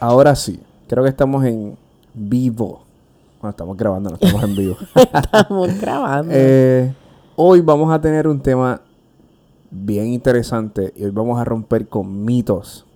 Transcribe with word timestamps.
Ahora 0.00 0.34
sí, 0.36 0.60
creo 0.86 1.04
que 1.04 1.10
estamos 1.10 1.44
en 1.44 1.76
vivo. 2.12 2.82
Bueno, 3.40 3.50
estamos 3.50 3.76
grabando, 3.76 4.10
no 4.10 4.16
estamos 4.16 4.42
en 4.42 4.56
vivo. 4.56 4.76
Estamos 4.94 5.80
grabando. 5.80 6.32
Eh, 6.34 6.92
hoy 7.36 7.60
vamos 7.60 7.92
a 7.92 8.00
tener 8.00 8.26
un 8.26 8.40
tema 8.40 8.80
bien 9.70 10.08
interesante 10.08 10.92
y 10.96 11.04
hoy 11.04 11.10
vamos 11.10 11.40
a 11.40 11.44
romper 11.44 11.88
con 11.88 12.24
mitos. 12.24 12.87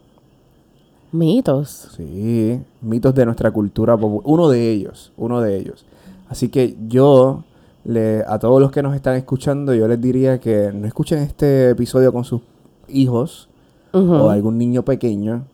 Mitos. 1.13 1.91
Sí, 1.95 2.59
mitos 2.81 3.15
de 3.15 3.27
nuestra 3.27 3.51
cultura 3.51 3.97
popular. 3.97 4.23
Uno 4.25 4.49
de 4.49 4.71
ellos, 4.71 5.13
uno 5.19 5.43
de 5.43 5.59
ellos. 5.59 5.85
Así 6.31 6.49
que 6.49 6.75
yo, 6.89 7.45
le, 7.85 8.25
a 8.27 8.39
todos 8.39 8.61
los 8.61 8.73
que 8.73 8.83
nos 8.83 8.95
están 8.95 9.17
escuchando, 9.17 9.75
yo 9.75 9.87
les 9.87 10.01
diría 10.01 10.41
que 10.41 10.73
no 10.73 10.87
escuchen 10.87 11.19
este 11.19 11.71
episodio 11.71 12.13
con 12.13 12.25
sus 12.25 12.41
hijos 12.89 13.51
o 13.93 14.31
algún 14.31 14.57
niño 14.57 14.85
pequeño, 14.85 15.45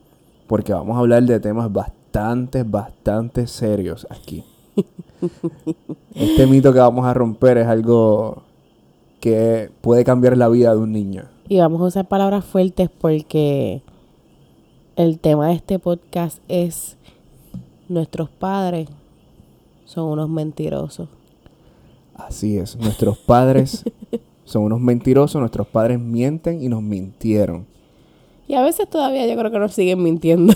porque 0.47 0.71
vamos 0.71 0.95
a 0.95 0.99
hablar 0.99 1.23
de 1.23 1.41
temas 1.41 1.71
bastante, 1.71 2.63
bastante 2.63 3.45
serios 3.45 4.07
aquí. 4.09 4.45
este 6.15 6.47
mito 6.47 6.71
que 6.71 6.79
vamos 6.79 7.05
a 7.05 7.13
romper 7.13 7.57
es 7.57 7.67
algo 7.67 8.43
que 9.19 9.69
puede 9.81 10.05
cambiar 10.05 10.37
la 10.37 10.47
vida 10.47 10.71
de 10.71 10.77
un 10.77 10.93
niño. 10.93 11.25
Y 11.49 11.59
vamos 11.59 11.81
a 11.81 11.85
usar 11.85 12.07
palabras 12.07 12.45
fuertes 12.45 12.89
porque 12.89 13.81
el 14.99 15.17
tema 15.17 15.47
de 15.47 15.53
este 15.53 15.79
podcast 15.79 16.39
es 16.49 16.97
nuestros 17.87 18.29
padres 18.29 18.89
son 19.85 20.03
unos 20.03 20.27
mentirosos. 20.27 21.07
Así 22.15 22.57
es, 22.57 22.75
nuestros 22.75 23.17
padres 23.17 23.85
son 24.43 24.63
unos 24.63 24.81
mentirosos, 24.81 25.39
nuestros 25.39 25.67
padres 25.67 26.01
mienten 26.01 26.61
y 26.61 26.67
nos 26.67 26.81
mintieron. 26.81 27.65
Y 28.45 28.55
a 28.55 28.61
veces 28.61 28.89
todavía 28.89 29.25
yo 29.25 29.39
creo 29.39 29.49
que 29.49 29.59
nos 29.59 29.73
siguen 29.73 30.03
mintiendo. 30.03 30.53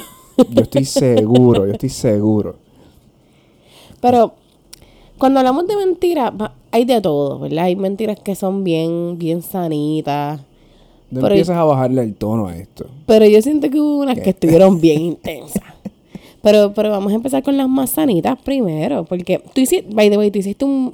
Yo 0.49 0.63
estoy 0.63 0.83
seguro, 0.83 1.65
yo 1.65 1.71
estoy 1.71 1.87
seguro. 1.89 2.57
Pero 4.01 4.33
cuando 5.17 5.39
hablamos 5.39 5.67
de 5.67 5.77
mentiras, 5.77 6.33
hay 6.69 6.83
de 6.83 6.99
todo, 6.99 7.39
¿verdad? 7.39 7.63
Hay 7.63 7.77
mentiras 7.77 8.19
que 8.19 8.35
son 8.35 8.65
bien, 8.65 9.17
bien 9.17 9.41
sanitas. 9.41 10.41
No 11.13 11.21
Pero- 11.21 11.35
empiezas 11.35 11.57
a 11.57 11.63
bajarle 11.63 12.01
el 12.01 12.15
tono 12.15 12.47
a 12.47 12.57
esto. 12.57 12.87
Pero 13.05 13.25
yo 13.25 13.41
siento 13.41 13.69
que 13.69 13.79
hubo 13.79 13.99
unas 14.01 14.19
que 14.19 14.31
estuvieron 14.31 14.79
bien 14.81 15.01
intensas. 15.01 15.63
Pero, 16.41 16.73
pero 16.73 16.89
vamos 16.89 17.11
a 17.11 17.15
empezar 17.15 17.41
con 17.43 17.55
las 17.55 17.69
más 17.69 17.91
sanitas 17.91 18.37
primero. 18.43 19.05
Porque 19.05 19.39
tú 19.53 19.61
hiciste, 19.61 19.87
by 19.93 20.09
the 20.09 20.17
way, 20.17 20.29
tú 20.31 20.39
hiciste 20.39 20.65
un- 20.65 20.91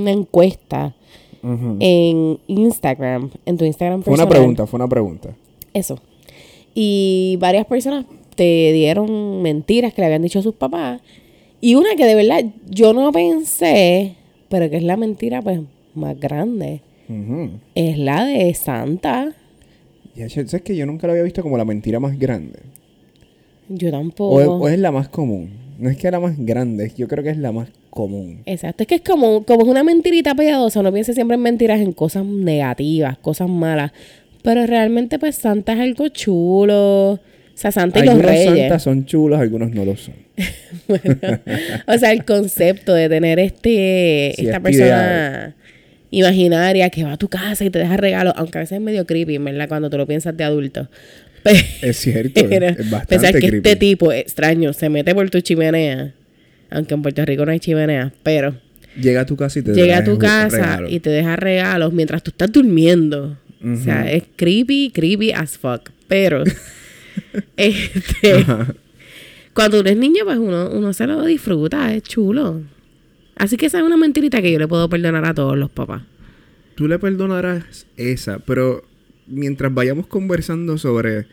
una 0.00 0.10
encuesta 0.12 0.94
en 1.80 2.38
Instagram, 2.46 3.30
en 3.46 3.56
tu 3.56 3.64
Instagram 3.64 4.02
Fue 4.02 4.12
una 4.14 4.24
personal. 4.24 4.28
pregunta, 4.38 4.66
fue 4.66 4.78
una 4.78 4.88
pregunta. 4.88 5.30
Eso. 5.74 5.98
Y 6.74 7.36
varias 7.40 7.66
personas 7.66 8.04
te 8.36 8.72
dieron 8.72 9.42
mentiras 9.42 9.92
que 9.92 10.02
le 10.02 10.06
habían 10.06 10.22
dicho 10.22 10.38
a 10.38 10.42
sus 10.42 10.54
papás. 10.54 11.00
Y 11.60 11.74
una 11.74 11.96
que 11.96 12.04
de 12.06 12.14
verdad 12.14 12.44
yo 12.70 12.92
no 12.92 13.10
pensé, 13.10 14.14
pero 14.48 14.70
que 14.70 14.76
es 14.76 14.82
la 14.84 14.96
mentira 14.96 15.42
pues 15.42 15.60
más 15.94 16.18
grande, 16.18 16.80
es 17.74 17.98
la 17.98 18.24
de 18.24 18.54
Santa. 18.54 19.34
Ya, 20.14 20.28
¿Sabes 20.28 20.62
que 20.62 20.76
yo 20.76 20.84
nunca 20.86 21.06
lo 21.06 21.12
había 21.12 21.22
visto 21.24 21.42
como 21.42 21.56
la 21.56 21.64
mentira 21.64 21.98
más 22.00 22.18
grande? 22.18 22.58
Yo 23.68 23.88
O 23.88 23.92
tampoco. 23.92 24.40
es, 24.40 24.46
o 24.48 24.68
es 24.68 24.78
la 24.78 24.92
más 24.92 25.08
común. 25.08 25.50
No 25.78 25.88
es 25.88 25.96
que 25.96 26.10
la 26.10 26.20
más 26.20 26.34
grande, 26.38 26.92
yo 26.96 27.08
creo 27.08 27.24
que 27.24 27.30
es 27.30 27.38
la 27.38 27.50
más 27.50 27.68
común. 27.90 28.42
Exacto, 28.46 28.82
es 28.82 28.86
que 28.88 28.96
es 28.96 29.00
como, 29.00 29.44
como 29.44 29.62
es 29.62 29.68
una 29.68 29.82
mentirita 29.82 30.34
piadosa, 30.34 30.82
no 30.82 30.92
piense 30.92 31.14
siempre 31.14 31.36
en 31.36 31.42
mentiras, 31.42 31.80
en 31.80 31.92
cosas 31.92 32.24
negativas, 32.24 33.18
cosas 33.18 33.48
malas. 33.48 33.92
Pero 34.42 34.66
realmente, 34.66 35.18
pues, 35.18 35.36
Santa 35.36 35.72
es 35.72 35.80
algo 35.80 36.08
chulo. 36.08 37.12
O 37.12 37.20
sea, 37.54 37.70
Santa 37.72 38.00
y 38.00 38.02
los 38.02 38.14
Algunos 38.14 38.30
reyes. 38.30 38.58
santas 38.58 38.82
son 38.82 39.04
chulos, 39.06 39.40
algunos 39.40 39.70
no 39.72 39.84
lo 39.84 39.96
son. 39.96 40.14
O 41.86 41.98
sea, 41.98 42.12
el 42.12 42.24
concepto 42.24 42.92
de 42.94 43.08
tener 43.08 43.38
este 43.38 44.32
Sí, 44.36 44.46
esta 44.46 44.56
este 44.56 44.60
persona 44.60 45.56
imaginaria 46.12 46.88
que 46.90 47.02
va 47.02 47.14
a 47.14 47.16
tu 47.16 47.26
casa 47.28 47.64
y 47.64 47.70
te 47.70 47.80
deja 47.80 47.96
regalos, 47.96 48.34
aunque 48.36 48.58
a 48.58 48.60
veces 48.60 48.76
es 48.76 48.80
medio 48.80 49.04
creepy, 49.04 49.38
¿verdad? 49.38 49.66
Cuando 49.68 49.90
tú 49.90 49.96
lo 49.98 50.06
piensas 50.06 50.36
de 50.36 50.44
adulto. 50.44 50.88
Pero, 51.42 51.58
Es 51.82 51.96
cierto, 51.96 52.38
es 52.38 52.46
pensar 52.46 52.86
bastante 52.88 53.32
que 53.32 53.48
creepy. 53.48 53.56
este 53.56 53.76
tipo 53.76 54.12
extraño 54.12 54.72
se 54.72 54.88
mete 54.88 55.12
por 55.12 55.28
tu 55.28 55.40
chimenea, 55.40 56.14
aunque 56.70 56.94
en 56.94 57.02
Puerto 57.02 57.24
Rico 57.24 57.44
no 57.44 57.50
hay 57.50 57.58
chimenea, 57.58 58.12
pero 58.22 58.54
Llega 59.00 59.22
a 59.22 59.26
tu 59.26 59.36
casa 59.36 59.58
y 59.58 59.62
te 59.62 59.72
llega 59.72 59.98
a 59.98 60.04
tu 60.04 60.18
casa 60.18 60.56
regalo. 60.56 60.88
y 60.88 61.00
te 61.00 61.10
deja 61.10 61.34
regalos 61.34 61.92
mientras 61.92 62.22
tú 62.22 62.30
estás 62.30 62.52
durmiendo. 62.52 63.38
O 63.64 63.76
sea, 63.76 64.10
es 64.12 64.24
creepy, 64.36 64.90
creepy 64.94 65.32
as 65.32 65.56
fuck. 65.56 65.90
Pero, 66.08 66.44
este, 67.56 68.44
cuando 69.54 69.80
uno 69.80 69.88
es 69.88 69.96
niño, 69.96 70.24
pues 70.24 70.38
uno, 70.38 70.70
uno 70.70 70.92
se 70.92 71.06
lo 71.06 71.24
disfruta, 71.24 71.92
es 71.94 72.02
chulo. 72.02 72.62
Así 73.36 73.56
que 73.56 73.66
esa 73.66 73.78
es 73.78 73.84
una 73.84 73.96
mentirita 73.96 74.40
que 74.42 74.52
yo 74.52 74.58
le 74.58 74.68
puedo 74.68 74.88
perdonar 74.88 75.24
a 75.24 75.34
todos 75.34 75.56
los 75.58 75.70
papás. 75.70 76.02
Tú 76.74 76.88
le 76.88 76.98
perdonarás 76.98 77.86
esa, 77.96 78.38
pero 78.40 78.84
mientras 79.26 79.72
vayamos 79.72 80.06
conversando 80.06 80.78
sobre 80.78 81.26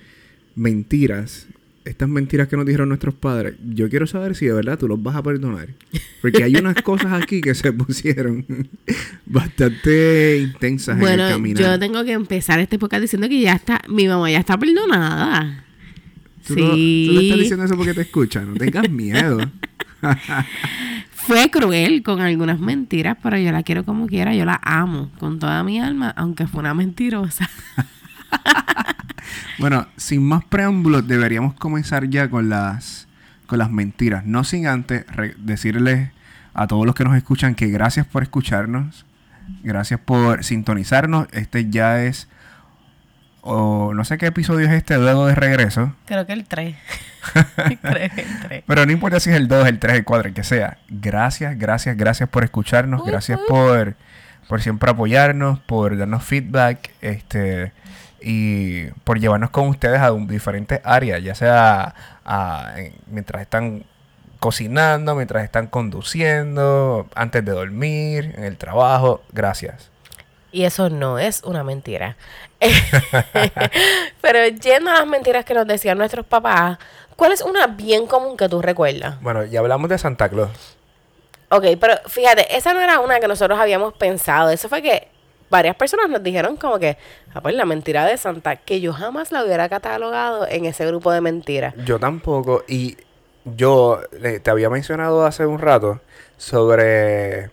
mentiras, 0.56 1.48
estas 1.86 2.10
mentiras 2.10 2.48
que 2.48 2.58
nos 2.58 2.66
dijeron 2.66 2.90
nuestros 2.90 3.14
padres, 3.16 3.56
yo 3.74 3.90
quiero 3.90 4.06
saber 4.06 4.36
si 4.36 4.46
de 4.46 4.54
verdad 4.54 4.78
tú 4.78 4.88
los 4.88 5.02
vas 5.02 5.16
a 5.16 5.24
perdonar. 5.24 5.70
Porque 6.22 6.44
hay 6.44 6.56
unas 6.56 6.76
cosas 6.82 7.14
aquí 7.22 7.42
que 7.42 7.56
se 7.56 7.72
pusieron 7.74 8.46
bastante 9.26 10.38
intensas 10.40 10.98
en 10.98 11.02
el 11.04 11.08
Bueno, 11.08 11.30
caminar. 11.30 11.64
yo 11.64 11.80
tengo 11.80 12.04
que 12.04 12.12
empezar 12.12 12.60
este 12.60 12.78
podcast 12.78 13.02
diciendo 13.02 13.28
que 13.30 13.40
ya 13.42 13.54
está, 13.54 13.82
mi 13.88 14.08
mamá 14.08 14.30
ya 14.30 14.40
está 14.40 14.58
perdonada. 14.58 15.64
¿Tú, 16.48 16.56
no- 16.56 16.74
sí. 16.76 17.06
tú 17.08 17.14
no 17.14 17.22
estás 17.22 17.40
diciendo 17.40 17.66
eso 17.66 17.78
porque 17.78 17.94
te 17.94 18.02
escuchan, 18.02 18.50
no 18.52 18.56
tengas 18.56 18.90
miedo. 18.90 19.40
Fue 21.30 21.52
cruel 21.52 22.02
con 22.02 22.22
algunas 22.22 22.60
mentiras, 22.60 23.16
pero 23.22 23.38
yo 23.38 23.52
la 23.52 23.62
quiero 23.62 23.86
como 23.86 24.08
quiera, 24.08 24.34
yo 24.34 24.46
la 24.46 24.60
amo 24.64 25.12
con 25.20 25.38
toda 25.38 25.64
mi 25.64 25.80
alma, 25.80 26.12
aunque 26.18 26.48
fue 26.48 26.60
una 26.62 26.74
mentirosa. 26.74 27.48
Bueno, 29.60 29.88
sin 29.98 30.24
más 30.24 30.44
preámbulos, 30.46 31.06
deberíamos 31.06 31.54
comenzar 31.54 32.10
ya 32.10 32.30
con 32.30 32.50
las, 32.50 33.08
con 33.46 33.60
las 33.60 33.70
mentiras. 33.70 34.26
No 34.26 34.44
sin 34.44 34.66
antes 34.66 35.06
decirles 35.38 36.12
a 36.54 36.66
todos 36.66 36.86
los 36.86 36.96
que 36.96 37.04
nos 37.04 37.16
escuchan 37.16 37.54
que 37.54 37.68
gracias 37.68 38.08
por 38.08 38.24
escucharnos. 38.24 39.06
Gracias 39.62 40.00
por 40.00 40.44
sintonizarnos. 40.44 41.28
Este 41.32 41.70
ya 41.70 42.04
es. 42.04 42.28
O 43.42 43.94
no 43.94 44.04
sé 44.04 44.18
qué 44.18 44.28
episodio 44.28 44.68
es 44.68 44.74
este, 44.74 44.98
luego 44.98 45.26
de 45.28 45.36
regreso. 45.36 45.94
Creo 46.06 46.26
que 46.26 46.34
el 46.34 46.46
3. 46.46 46.76
Creo 47.34 48.10
que 48.10 48.22
el 48.22 48.40
3. 48.48 48.64
Pero 48.68 48.86
no 48.86 48.92
importa 48.92 49.20
si 49.20 49.30
es 49.30 49.36
el 49.36 49.48
2, 49.48 49.68
el 49.68 49.80
3, 49.80 49.96
el 49.98 50.04
4, 50.06 50.28
el 50.30 50.34
que 50.34 50.44
sea. 50.44 50.78
Gracias, 50.90 51.58
gracias, 51.58 51.96
gracias 51.98 52.28
por 52.30 52.44
escucharnos. 52.44 53.04
Gracias 53.06 53.40
por, 53.48 53.96
por 54.48 54.62
siempre 54.62 54.92
apoyarnos, 54.92 55.60
por 55.60 55.98
darnos 55.98 56.24
feedback, 56.24 56.92
este 57.02 57.72
y 58.22 58.88
por 59.06 59.18
llevarnos 59.20 59.50
con 59.50 59.68
ustedes 59.70 60.02
a 60.02 60.12
un- 60.12 60.28
diferentes 60.28 60.82
áreas, 60.84 61.24
ya 61.24 61.34
sea 61.36 61.96
a- 62.26 62.74
mientras 63.08 63.42
están 63.42 63.86
cocinando, 64.42 65.16
mientras 65.16 65.44
están 65.46 65.68
conduciendo, 65.68 67.08
antes 67.16 67.44
de 67.46 67.52
dormir, 67.54 68.34
en 68.38 68.44
el 68.44 68.58
trabajo. 68.58 69.22
Gracias. 69.32 69.90
Y 70.52 70.64
eso 70.64 70.90
no 70.90 71.20
es 71.20 71.44
una 71.44 71.64
mentira. 71.64 72.16
Pero 74.22 74.48
yendo 74.48 74.92
a 74.92 74.96
las 74.96 75.08
mentiras 75.08 75.46
que 75.46 75.54
nos 75.54 75.68
decían 75.68 75.98
nuestros 75.98 76.26
papás, 76.26 76.78
¿cuál 77.16 77.32
es 77.32 77.42
una 77.42 77.68
bien 77.68 78.08
común 78.08 78.36
que 78.38 78.50
tú 78.50 78.62
recuerdas? 78.62 79.22
Bueno, 79.22 79.46
ya 79.46 79.60
hablamos 79.60 79.90
de 79.90 79.98
Santa 79.98 80.30
Claus. 80.30 80.78
Ok, 81.52 81.66
pero 81.80 81.96
fíjate, 82.08 82.56
esa 82.56 82.74
no 82.74 82.82
era 82.82 83.00
una 83.00 83.20
que 83.20 83.28
nosotros 83.28 83.60
habíamos 83.60 83.94
pensado. 83.94 84.52
Eso 84.52 84.70
fue 84.70 84.84
que 84.84 85.08
varias 85.50 85.76
personas 85.76 86.10
nos 86.10 86.22
dijeron 86.22 86.58
como 86.58 86.78
que, 86.78 86.98
ah, 87.34 87.42
pues 87.42 87.56
la 87.56 87.66
mentira 87.66 88.06
de 88.06 88.18
Santa, 88.18 88.58
que 88.58 88.82
yo 88.82 88.94
jamás 88.94 89.32
la 89.32 89.44
hubiera 89.44 89.68
catalogado 89.68 90.48
en 90.48 90.66
ese 90.66 90.86
grupo 90.86 91.12
de 91.12 91.22
mentiras. 91.22 91.74
Yo 91.86 92.00
tampoco. 92.00 92.64
Y 92.68 92.98
yo 93.46 94.00
eh, 94.24 94.40
te 94.40 94.52
había 94.52 94.70
mencionado 94.70 95.26
hace 95.26 95.46
un 95.46 95.60
rato 95.60 96.02
sobre 96.38 97.50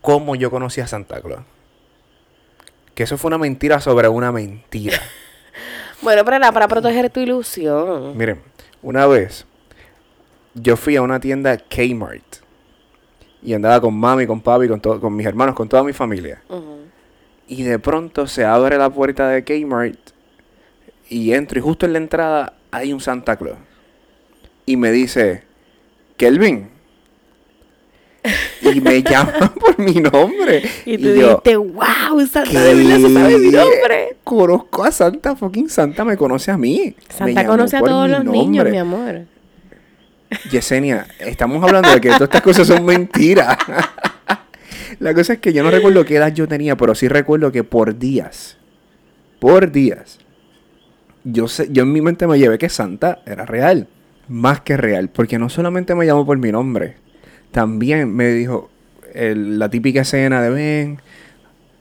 cómo 0.00 0.34
yo 0.34 0.50
conocí 0.50 0.80
a 0.80 0.86
Santa 0.86 1.20
Claus. 1.20 1.42
Que 2.98 3.04
eso 3.04 3.16
fue 3.16 3.28
una 3.28 3.38
mentira 3.38 3.80
sobre 3.80 4.08
una 4.08 4.32
mentira. 4.32 4.98
Bueno, 6.02 6.24
pero 6.24 6.36
era 6.36 6.52
para 6.52 6.66
proteger 6.66 7.10
tu 7.10 7.18
ilusión. 7.18 8.16
Miren, 8.16 8.40
una 8.82 9.06
vez 9.06 9.46
yo 10.54 10.76
fui 10.76 10.94
a 10.94 11.02
una 11.02 11.18
tienda 11.18 11.56
Kmart 11.56 12.36
y 13.42 13.52
andaba 13.52 13.80
con 13.80 13.94
mami, 13.94 14.26
con 14.26 14.40
papi, 14.40 14.68
con, 14.68 14.80
todo, 14.80 15.00
con 15.00 15.14
mis 15.14 15.26
hermanos, 15.26 15.56
con 15.56 15.68
toda 15.68 15.82
mi 15.82 15.92
familia. 15.92 16.42
Y 17.48 17.62
de 17.64 17.78
pronto 17.80 18.28
se 18.28 18.44
abre 18.44 18.78
la 18.78 18.90
puerta 18.90 19.28
de 19.28 19.44
Kmart 19.44 19.98
y 21.08 21.32
entro 21.32 21.58
y 21.58 21.62
justo 21.62 21.86
en 21.86 21.92
la 21.92 21.98
entrada 21.98 22.54
hay 22.72 22.92
un 22.92 23.00
Santa 23.00 23.36
Claus. 23.36 23.58
Y 24.66 24.76
me 24.76 24.90
dice, 24.90 25.44
Kelvin. 26.16 26.77
Y 28.62 28.80
me 28.80 29.02
llama 29.10 29.54
por 29.54 29.78
mi 29.78 29.94
nombre. 29.94 30.62
Y 30.84 30.98
tú 30.98 31.08
yo, 31.08 31.12
dijiste, 31.14 31.56
wow, 31.56 32.26
Santa 32.26 32.62
de 32.62 32.74
verdad 32.74 32.96
se 32.96 33.14
sabe 33.14 33.38
mi 33.38 33.50
nombre. 33.50 34.16
Conozco 34.24 34.84
a 34.84 34.92
Santa, 34.92 35.36
fucking 35.36 35.68
Santa 35.68 36.04
me 36.04 36.16
conoce 36.16 36.50
a 36.50 36.58
mí. 36.58 36.94
Santa 37.08 37.46
conoce 37.46 37.76
a 37.76 37.80
todos 37.80 38.08
los 38.08 38.24
niños, 38.24 38.64
nombre. 38.64 38.70
mi 38.70 38.78
amor. 38.78 39.26
Yesenia, 40.50 41.06
estamos 41.18 41.62
hablando 41.62 41.90
de 41.90 42.00
que 42.00 42.08
todas 42.08 42.22
estas 42.22 42.42
cosas 42.42 42.66
son 42.66 42.84
mentiras. 42.84 43.56
La 45.00 45.14
cosa 45.14 45.34
es 45.34 45.38
que 45.38 45.52
yo 45.52 45.62
no 45.62 45.70
recuerdo 45.70 46.04
qué 46.04 46.16
edad 46.16 46.32
yo 46.32 46.48
tenía, 46.48 46.76
pero 46.76 46.94
sí 46.94 47.08
recuerdo 47.08 47.52
que 47.52 47.62
por 47.62 47.98
días, 47.98 48.56
por 49.38 49.70
días, 49.70 50.18
yo, 51.24 51.46
sé, 51.46 51.68
yo 51.70 51.84
en 51.84 51.92
mi 51.92 52.00
mente 52.00 52.26
me 52.26 52.38
llevé 52.38 52.58
que 52.58 52.68
Santa 52.68 53.20
era 53.24 53.46
real, 53.46 53.86
más 54.28 54.60
que 54.60 54.76
real, 54.76 55.08
porque 55.08 55.38
no 55.38 55.48
solamente 55.48 55.94
me 55.94 56.04
llamó 56.04 56.26
por 56.26 56.38
mi 56.38 56.50
nombre, 56.50 56.96
también 57.50 58.14
me 58.14 58.28
dijo 58.28 58.70
el- 59.14 59.58
la 59.58 59.68
típica 59.68 60.02
escena 60.02 60.42
de 60.42 60.50
ven, 60.50 61.00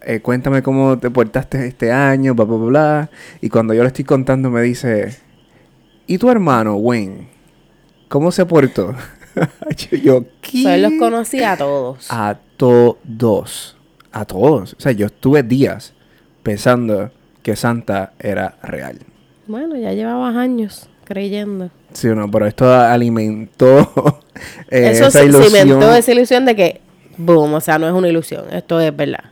eh, 0.01 0.19
cuéntame 0.21 0.61
cómo 0.63 0.97
te 0.97 1.09
portaste 1.09 1.67
este 1.67 1.91
año, 1.91 2.33
bla, 2.35 2.45
bla, 2.45 2.57
bla, 2.57 2.67
bla. 2.67 3.09
Y 3.41 3.49
cuando 3.49 3.73
yo 3.73 3.81
le 3.83 3.87
estoy 3.87 4.05
contando 4.05 4.49
me 4.49 4.61
dice, 4.61 5.17
¿y 6.07 6.17
tu 6.17 6.29
hermano, 6.29 6.75
Wayne? 6.75 7.27
¿Cómo 8.07 8.31
se 8.31 8.45
portó? 8.45 8.95
yo, 9.91 9.97
yo, 9.97 10.25
¿qué? 10.41 10.77
Los 10.77 10.93
conocí 10.99 11.43
a 11.43 11.57
todos. 11.57 12.07
A 12.09 12.37
todos. 12.57 13.77
A 14.11 14.25
todos. 14.25 14.73
O 14.73 14.79
sea, 14.79 14.93
yo 14.93 15.07
estuve 15.07 15.43
días 15.43 15.93
pensando 16.43 17.11
que 17.43 17.55
Santa 17.55 18.13
era 18.19 18.57
real. 18.63 18.99
Bueno, 19.47 19.75
ya 19.77 19.93
llevabas 19.93 20.35
años 20.35 20.89
creyendo. 21.03 21.69
Sí, 21.97 22.09
no, 22.09 22.29
pero 22.29 22.45
esto 22.45 22.71
alimentó 22.71 23.79
eh, 24.69 24.91
Eso 24.91 25.07
esa 25.07 25.23
ilusión. 25.23 25.45
cimentó 25.65 25.95
esa 25.95 26.11
ilusión 26.11 26.45
de 26.45 26.55
que, 26.55 26.81
boom, 27.17 27.55
o 27.55 27.59
sea, 27.59 27.79
no 27.79 27.87
es 27.87 27.93
una 27.93 28.07
ilusión, 28.07 28.45
esto 28.51 28.79
es 28.79 28.95
verdad. 28.95 29.31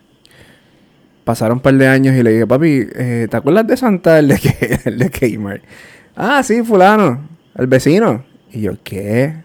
Pasaron 1.24 1.58
un 1.58 1.62
par 1.62 1.76
de 1.76 1.88
años 1.88 2.16
y 2.16 2.24
le 2.24 2.32
dije, 2.32 2.48
papi, 2.48 2.88
eh, 2.96 3.28
¿te 3.30 3.38
acuerdas 3.38 3.68
de 3.68 3.78
Santa, 3.78 4.18
el 4.18 4.30
de, 4.30 4.40
que, 4.40 4.80
el 4.86 4.98
de 4.98 5.12
Kmart? 5.12 5.64
Ah, 6.16 6.42
sí, 6.42 6.64
fulano, 6.64 7.30
el 7.56 7.68
vecino. 7.68 8.26
Y 8.52 8.62
yo, 8.62 8.72
¿qué? 8.84 9.44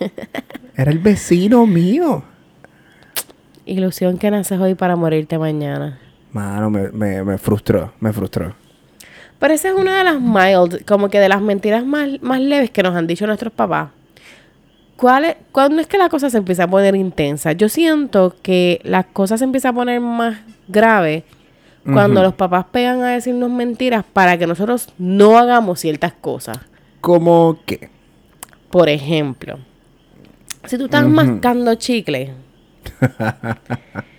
Era 0.74 0.90
el 0.90 1.00
vecino 1.00 1.66
mío. 1.66 2.24
Ilusión 3.66 4.16
que 4.16 4.30
naces 4.30 4.58
hoy 4.58 4.74
para 4.74 4.96
morirte 4.96 5.36
mañana. 5.38 5.98
Mano, 6.32 6.70
me, 6.70 6.88
me, 6.92 7.22
me 7.24 7.36
frustró, 7.36 7.92
me 8.00 8.10
frustró. 8.10 8.54
Pero 9.42 9.54
esa 9.54 9.70
es 9.70 9.74
una 9.74 9.98
de 9.98 10.04
las 10.04 10.20
mild, 10.20 10.84
como 10.84 11.08
que 11.08 11.18
de 11.18 11.28
las 11.28 11.42
mentiras 11.42 11.84
más, 11.84 12.08
más 12.20 12.38
leves 12.38 12.70
que 12.70 12.80
nos 12.84 12.94
han 12.94 13.08
dicho 13.08 13.26
nuestros 13.26 13.52
papás. 13.52 13.88
¿Cuál 14.94 15.24
es, 15.24 15.36
¿Cuándo 15.50 15.80
es 15.80 15.88
que 15.88 15.98
la 15.98 16.08
cosa 16.08 16.30
se 16.30 16.38
empieza 16.38 16.62
a 16.62 16.68
poner 16.68 16.94
intensa? 16.94 17.50
Yo 17.50 17.68
siento 17.68 18.36
que 18.40 18.80
las 18.84 19.06
cosas 19.06 19.40
se 19.40 19.44
empiezan 19.44 19.70
a 19.70 19.74
poner 19.74 20.00
más 20.00 20.36
graves 20.68 21.24
cuando 21.82 22.22
los 22.22 22.34
papás 22.34 22.66
pegan 22.70 23.02
a 23.02 23.08
decirnos 23.08 23.50
mentiras 23.50 24.04
para 24.12 24.38
que 24.38 24.46
nosotros 24.46 24.94
no 24.96 25.36
hagamos 25.36 25.80
ciertas 25.80 26.12
cosas. 26.12 26.58
¿Cómo 27.00 27.58
qué? 27.66 27.90
Por 28.70 28.88
ejemplo, 28.88 29.58
si 30.66 30.78
tú 30.78 30.84
estás 30.84 31.04
mascando 31.08 31.74
chicle 31.74 32.32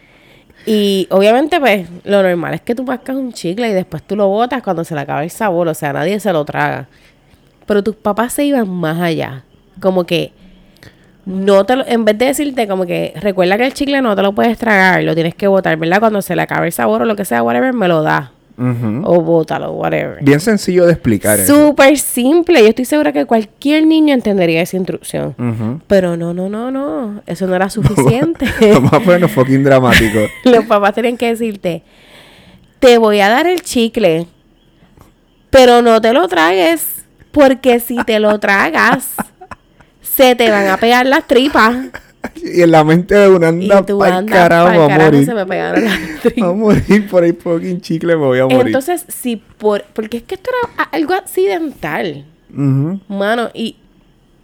y 0.66 1.08
obviamente 1.12 1.60
pues 1.60 1.88
lo 2.04 2.24
normal 2.24 2.54
es 2.54 2.62
que 2.62 2.76
tú 2.76 2.84
mascas 2.84 3.16
un 3.16 3.34
chicle 3.34 3.70
y 3.70 3.74
después 3.74 4.04
tú 4.04 4.16
lo 4.16 4.28
botas 4.28 4.64
cuando 4.64 4.84
se 4.84 4.96
le 4.96 5.02
acaba 5.02 5.24
el 5.24 5.30
sabor, 5.30 5.68
o 5.68 5.74
sea, 5.74 5.94
nadie 5.94 6.20
se 6.20 6.32
lo 6.32 6.46
traga. 6.46 6.88
Pero 7.66 7.84
tus 7.84 7.96
papás 7.96 8.34
se 8.34 8.46
iban 8.46 8.70
más 8.70 9.00
allá, 9.02 9.44
como 9.82 10.06
que 10.06 10.32
no 11.26 11.66
te 11.66 11.76
lo, 11.76 11.88
en 11.88 12.04
vez 12.06 12.18
de 12.18 12.26
decirte 12.26 12.68
como 12.68 12.86
que 12.86 13.14
recuerda 13.16 13.58
que 13.58 13.66
el 13.66 13.74
chicle 13.74 14.02
no 14.02 14.16
te 14.16 14.22
lo 14.22 14.34
puedes 14.34 14.58
tragar, 14.58 15.04
lo 15.04 15.16
tienes 15.16 15.36
que 15.36 15.48
botar, 15.48 15.78
¿verdad? 15.78 16.00
Cuando 16.00 16.22
se 16.22 16.36
le 16.36 16.42
acabe 16.42 16.68
el 16.68 16.74
sabor 16.74 17.02
o 17.02 17.06
lo 17.06 17.16
que 17.16 17.26
sea, 17.26 17.44
whatever, 17.44 17.74
me 17.74 17.88
lo 17.88 18.04
da 18.04 18.32
Ujú. 18.56 19.02
o 19.06 19.22
bótalo, 19.22 19.72
whatever. 19.72 20.24
Bien 20.24 20.40
sencillo 20.40 20.86
de 20.86 20.94
explicar 20.94 21.40
eso. 21.40 21.56
Súper 21.70 21.98
simple. 21.98 22.62
Yo 22.62 22.68
estoy 22.70 22.86
segura 22.86 23.12
que 23.12 23.26
cualquier 23.26 23.88
niño 23.88 24.14
entendería 24.14 24.62
esa 24.62 24.78
instrucción. 24.78 25.36
Pero 25.88 26.16
no, 26.18 26.34
no, 26.34 26.50
no, 26.50 26.70
no. 26.70 27.22
Eso 27.26 27.48
no 27.48 27.56
era 27.56 27.70
suficiente. 27.72 28.46
Vamos 28.74 28.94
a 28.94 29.00
ponernos 29.00 29.32
fucking 29.34 29.64
dramáticos. 29.64 30.30
Los 30.44 30.66
papás 30.66 30.94
tenían 30.94 31.18
que 31.18 31.28
decirte, 31.28 31.84
te 32.80 32.98
voy 32.98 33.22
a 33.22 33.30
dar 33.30 33.48
el 33.48 33.62
chicle, 33.62 34.28
pero 35.50 35.82
no 35.82 36.00
te 36.02 36.14
lo 36.14 36.28
tragues, 36.28 37.06
porque 37.32 37.80
si 37.80 37.98
te 38.04 38.20
lo 38.20 38.40
tragas, 38.40 39.10
se 40.02 40.36
te 40.36 40.52
van 40.52 40.68
a 40.68 40.78
pegar 40.78 41.06
las 41.08 41.26
tripas. 41.28 41.76
Y 42.36 42.62
en 42.62 42.72
la 42.72 42.84
mente 42.84 43.16
de 43.16 43.30
una 43.30 43.50
anda 43.50 43.78
andas 43.80 44.24
carajo, 44.26 44.68
pa'l 44.68 44.80
va 44.80 44.86
a 44.86 44.88
carajo, 44.88 45.12
morir. 45.12 45.26
se 45.26 45.34
me 45.34 45.46
pegaron 45.46 45.84
a 46.42 46.54
morir 46.54 47.08
por 47.10 47.24
ahí 47.24 47.34
fucking 47.34 47.82
chicle, 47.82 48.16
me 48.16 48.26
voy 48.26 48.40
a 48.40 48.46
morir. 48.46 48.68
Entonces, 48.68 49.06
si 49.08 49.38
por... 49.38 49.84
Porque 49.94 50.18
es 50.18 50.24
que 50.24 50.36
esto 50.36 50.50
era 50.76 50.84
algo 50.86 51.14
accidental. 51.14 52.26
Ujú. 52.52 53.00
Mano, 53.08 53.50
y 53.54 53.78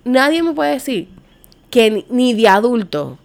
nadie 0.03 0.43
me 0.43 0.53
puede 0.53 0.73
decir 0.73 1.07
que 1.69 1.91
ni, 1.91 2.05
ni 2.09 2.33
de 2.33 2.47
adulto 2.47 3.17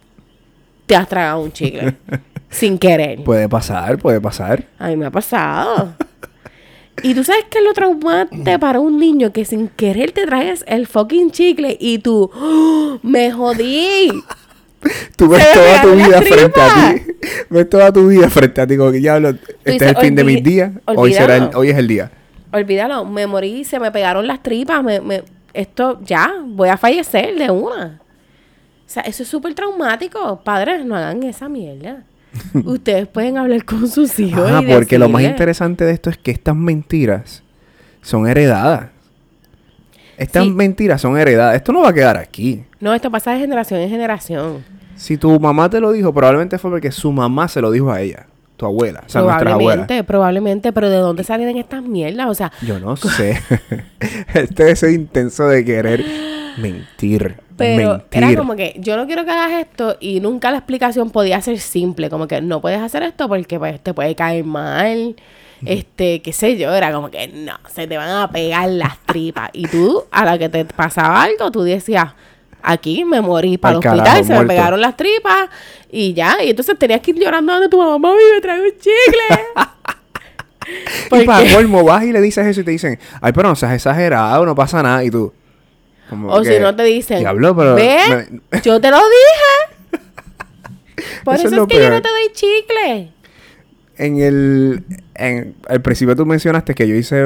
te 0.85 0.95
has 0.95 1.07
tragado 1.07 1.41
un 1.41 1.51
chicle 1.51 1.95
sin 2.49 2.77
querer. 2.77 3.23
Puede 3.23 3.49
pasar, 3.49 3.97
puede 3.97 4.21
pasar. 4.21 4.65
A 4.77 4.87
mí 4.89 4.95
me 4.95 5.05
ha 5.05 5.11
pasado. 5.11 5.93
Y 7.03 7.13
tú 7.13 7.23
sabes 7.23 7.45
que 7.49 7.59
es 7.59 7.63
lo 7.63 7.73
traumante 7.73 8.57
para 8.59 8.79
un 8.79 8.99
niño 8.99 9.31
que 9.33 9.45
sin 9.45 9.67
querer 9.67 10.11
te 10.11 10.25
traes 10.25 10.63
el 10.67 10.87
fucking 10.87 11.31
chicle 11.31 11.77
y 11.79 11.99
tú, 11.99 12.31
¡Oh! 12.33 12.99
me 13.03 13.31
jodí. 13.31 14.11
Tú 15.15 15.27
ves 15.29 15.43
toda 15.53 15.81
tu 15.81 15.91
vida 15.95 16.21
frente 16.21 16.61
a 16.61 16.93
ti. 16.93 17.01
Ves 17.49 17.69
toda 17.69 17.91
tu 17.91 18.07
vida 18.07 18.29
frente 18.29 18.61
a 18.61 18.67
ti. 18.67 18.77
Como 18.77 18.91
que 18.91 18.97
diablo, 18.99 19.29
este 19.63 19.75
es 19.85 19.91
el 19.91 19.97
fin 19.97 20.15
de 20.15 20.23
"Olvi- 20.23 20.25
mis 20.35 20.43
días. 20.43 20.71
Hoy, 20.85 21.13
será 21.13 21.35
el- 21.37 21.41
olvídalo". 21.43 21.59
hoy 21.59 21.69
es 21.69 21.77
el 21.77 21.87
día. 21.87 22.11
Olvídalo, 22.51 23.05
me 23.05 23.27
morí, 23.27 23.63
se 23.63 23.79
me 23.79 23.91
pegaron 23.91 24.27
las 24.27 24.41
tripas, 24.43 24.83
me, 24.83 24.99
me- 25.01 25.23
esto 25.53 25.99
ya, 26.03 26.33
voy 26.45 26.69
a 26.69 26.77
fallecer 26.77 27.35
de 27.35 27.49
una. 27.49 27.99
O 28.85 28.89
sea, 28.89 29.03
eso 29.03 29.23
es 29.23 29.29
súper 29.29 29.53
traumático. 29.55 30.41
Padres, 30.43 30.85
no 30.85 30.95
hagan 30.95 31.23
esa 31.23 31.49
mierda. 31.49 32.03
Ustedes 32.65 33.07
pueden 33.07 33.37
hablar 33.37 33.63
con 33.65 33.87
sus 33.87 34.19
hijos. 34.19 34.49
Ah, 34.51 34.61
y 34.63 34.71
porque 34.71 34.99
lo 34.99 35.09
más 35.09 35.23
interesante 35.23 35.83
de 35.85 35.93
esto 35.93 36.09
es 36.09 36.17
que 36.17 36.31
estas 36.31 36.55
mentiras 36.55 37.41
son 38.01 38.27
heredadas. 38.27 38.89
Estas 40.17 40.43
Sí. 40.43 40.49
mentiras 40.51 41.01
son 41.01 41.17
heredadas. 41.17 41.55
Esto 41.55 41.73
no 41.73 41.81
va 41.81 41.89
a 41.89 41.93
quedar 41.93 42.17
aquí. 42.17 42.63
No, 42.79 42.93
esto 42.93 43.09
pasa 43.11 43.31
de 43.31 43.39
generación 43.39 43.79
en 43.81 43.89
generación. 43.89 44.63
Si 44.95 45.17
tu 45.17 45.39
mamá 45.39 45.69
te 45.69 45.79
lo 45.79 45.91
dijo, 45.91 46.13
probablemente 46.13 46.57
fue 46.57 46.71
porque 46.71 46.91
su 46.91 47.11
mamá 47.11 47.47
se 47.47 47.61
lo 47.61 47.71
dijo 47.71 47.91
a 47.91 48.01
ella. 48.01 48.27
Tu 48.57 48.65
abuela. 48.65 49.03
O 49.05 49.09
sea, 49.09 49.21
nuestras 49.21 49.53
abuelas. 49.53 49.85
probablemente, 49.85 50.03
probablemente, 50.05 50.73
pero 50.73 50.89
¿de 50.89 50.97
dónde 50.97 51.23
salen 51.25 51.57
estas 51.57 51.83
mierdas? 51.83 52.27
O 52.27 52.33
sea, 52.33 52.53
Yo 52.61 52.79
no 52.79 52.95
sé. 52.95 53.41
este 54.33 54.63
deseo 54.63 54.89
intenso 54.89 55.47
de 55.47 55.65
querer 55.65 56.05
mentir. 56.57 57.35
pero 57.57 57.97
mentir. 57.97 58.23
era 58.23 58.35
como 58.35 58.55
que 58.55 58.75
yo 58.79 58.95
no 58.95 59.07
quiero 59.07 59.25
que 59.25 59.31
hagas 59.31 59.65
esto 59.65 59.97
y 59.99 60.21
nunca 60.21 60.51
la 60.51 60.57
explicación 60.57 61.09
podía 61.09 61.41
ser 61.41 61.59
simple, 61.59 62.09
como 62.09 62.27
que 62.27 62.41
no 62.41 62.61
puedes 62.61 62.79
hacer 62.79 63.03
esto 63.03 63.27
porque 63.27 63.59
pues, 63.59 63.81
te 63.81 63.93
puede 63.93 64.15
caer 64.15 64.45
mal, 64.45 65.17
este, 65.65 66.21
qué 66.21 66.31
sé 66.31 66.57
yo, 66.57 66.73
era 66.73 66.93
como 66.93 67.09
que 67.11 67.27
no, 67.27 67.53
se 67.73 67.87
te 67.87 67.97
van 67.97 68.09
a 68.09 68.29
pegar 68.31 68.69
las 68.69 68.97
tripas 69.05 69.49
y 69.51 69.67
tú 69.67 70.03
a 70.11 70.23
la 70.23 70.37
que 70.37 70.47
te 70.47 70.63
pasaba 70.63 71.23
algo, 71.23 71.51
tú 71.51 71.63
decías, 71.63 72.13
aquí 72.65 73.05
me 73.05 73.21
morí 73.21 73.57
para 73.57 73.73
el 73.73 73.77
hospital, 73.77 73.97
carajo, 74.03 74.23
se 74.23 74.33
me 74.39 74.45
pegaron 74.45 74.81
las 74.81 74.97
tripas 74.97 75.49
y 75.91 76.13
ya, 76.13 76.43
y 76.43 76.49
entonces 76.49 76.77
tenías 76.77 77.01
que 77.01 77.11
ir 77.11 77.17
llorando 77.19 77.53
donde 77.53 77.69
tu 77.69 77.77
mamá, 77.77 77.97
mami, 77.97 78.19
me 78.33 78.41
trae 78.41 78.61
un 78.61 78.71
chicle. 78.71 79.45
Y 80.67 81.09
Porque- 81.09 81.25
para 81.25 81.53
colmo, 81.53 81.83
vas 81.83 82.03
y 82.05 82.11
le 82.11 82.19
dices 82.21 82.45
eso 82.47 82.61
y 82.61 82.63
te 82.63 82.71
dicen, 82.71 82.97
ay, 83.21 83.31
pero 83.33 83.49
no 83.49 83.55
seas 83.55 83.73
exagerado, 83.73 84.43
no 84.47 84.55
pasa 84.55 84.81
nada. 84.81 85.03
Y 85.03 85.11
tú, 85.11 85.31
como 86.09 86.33
O 86.33 86.41
que, 86.41 86.53
si 86.55 86.59
no 86.59 86.75
te 86.75 86.83
dicen, 86.83 87.19
Diablo, 87.19 87.55
pero. 87.55 87.75
¿Ve? 87.75 87.99
me- 88.51 88.61
Yo 88.61 88.81
te 88.81 88.89
lo 88.89 88.97
dije. 88.97 90.01
Por 91.23 91.35
Eso 91.35 91.47
eso, 91.49 91.61
es 91.63 91.67
que 91.67 91.77
yo 91.83 91.89
no 91.91 92.01
te 92.01 92.09
doy 92.09 92.31
chicle. 92.33 93.11
en 93.97 94.17
el. 94.19 94.83
En, 95.13 95.55
al 95.69 95.81
principio 95.83 96.15
tú 96.15 96.25
mencionaste 96.25 96.73
que 96.73 96.87
yo 96.87 96.95
hice, 96.95 97.23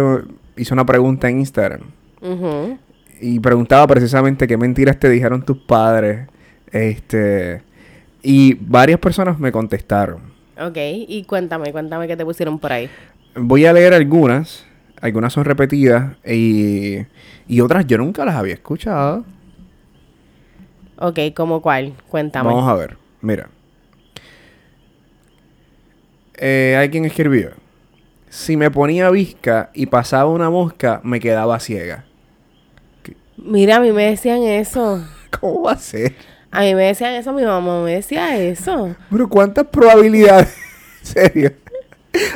hice 0.57 0.73
una 0.73 0.85
pregunta 0.85 1.29
en 1.29 1.39
Instagram. 1.39 1.81
Ujú. 2.21 2.77
Y 3.21 3.39
preguntaba 3.39 3.85
precisamente 3.87 4.47
qué 4.47 4.57
mentiras 4.57 4.97
te 4.99 5.09
dijeron 5.09 5.43
tus 5.43 5.57
padres. 5.57 6.27
Este. 6.71 7.61
Y 8.21 8.53
varias 8.55 8.99
personas 8.99 9.39
me 9.39 9.51
contestaron. 9.51 10.21
Ok, 10.59 10.77
y 10.77 11.23
cuéntame, 11.23 11.71
cuéntame 11.71 12.07
qué 12.07 12.17
te 12.17 12.25
pusieron 12.25 12.59
por 12.59 12.73
ahí. 12.73 12.89
Voy 13.35 13.65
a 13.65 13.73
leer 13.73 13.93
algunas. 13.93 14.65
Algunas 15.01 15.31
son 15.31 15.45
repetidas. 15.45 16.17
Y, 16.25 17.05
y 17.47 17.61
otras 17.61 17.87
yo 17.87 17.97
nunca 17.97 18.25
las 18.25 18.35
había 18.35 18.53
escuchado. 18.53 19.23
Ok, 20.97 21.19
¿cómo 21.33 21.61
cuál? 21.61 21.93
Cuéntame. 22.09 22.49
Vamos 22.49 22.69
a 22.69 22.73
ver. 22.73 22.97
Mira. 23.21 23.49
Eh, 26.35 26.75
alguien 26.77 27.05
escribió. 27.05 27.51
Si 28.29 28.57
me 28.57 28.69
ponía 28.69 29.09
visca 29.09 29.71
y 29.73 29.85
pasaba 29.85 30.29
una 30.29 30.49
mosca, 30.49 30.99
me 31.03 31.19
quedaba 31.19 31.59
ciega. 31.59 32.05
Mira, 33.43 33.77
a 33.77 33.79
mí 33.79 33.91
me 33.91 34.09
decían 34.09 34.43
eso. 34.43 35.03
¿Cómo 35.39 35.63
va 35.63 35.73
a 35.73 35.77
ser? 35.77 36.15
A 36.51 36.61
mí 36.61 36.73
me 36.75 36.83
decían 36.85 37.13
eso, 37.13 37.31
mi 37.33 37.43
mamá 37.43 37.83
me 37.83 37.93
decía 37.95 38.37
eso. 38.37 38.95
Pero 39.11 39.29
¿cuántas 39.29 39.65
probabilidades? 39.67 40.53
en 41.01 41.05
serio. 41.05 41.51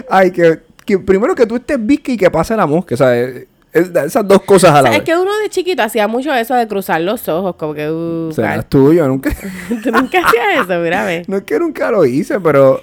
Ay, 0.10 0.32
que, 0.32 0.60
que 0.86 1.00
primero 1.00 1.34
que 1.36 1.46
tú 1.48 1.56
estés 1.56 1.84
visca 1.84 2.12
y 2.12 2.18
que 2.18 2.30
pase 2.30 2.56
la 2.56 2.68
mosca, 2.68 2.96
¿sabes? 2.96 3.48
Es- 3.72 3.90
esas 3.90 4.28
dos 4.28 4.44
cosas 4.44 4.72
a 4.72 4.84
la 4.84 4.90
Es 4.92 4.98
vez. 4.98 5.04
que 5.04 5.18
uno 5.18 5.36
de 5.40 5.50
chiquito 5.50 5.82
hacía 5.82 6.08
mucho 6.08 6.32
eso 6.34 6.54
de 6.54 6.68
cruzar 6.68 7.02
los 7.02 7.28
ojos, 7.28 7.56
como 7.56 7.74
que, 7.74 7.90
uh, 7.90 8.32
Serás 8.32 8.70
tuyo, 8.70 9.08
nunca. 9.08 9.32
tú 9.84 9.90
nunca 9.92 10.20
hacías 10.20 10.64
eso, 10.70 10.80
mírame. 10.80 11.24
No 11.28 11.38
es 11.38 11.44
que 11.44 11.58
nunca 11.58 11.90
lo 11.90 12.06
hice, 12.06 12.40
pero. 12.40 12.80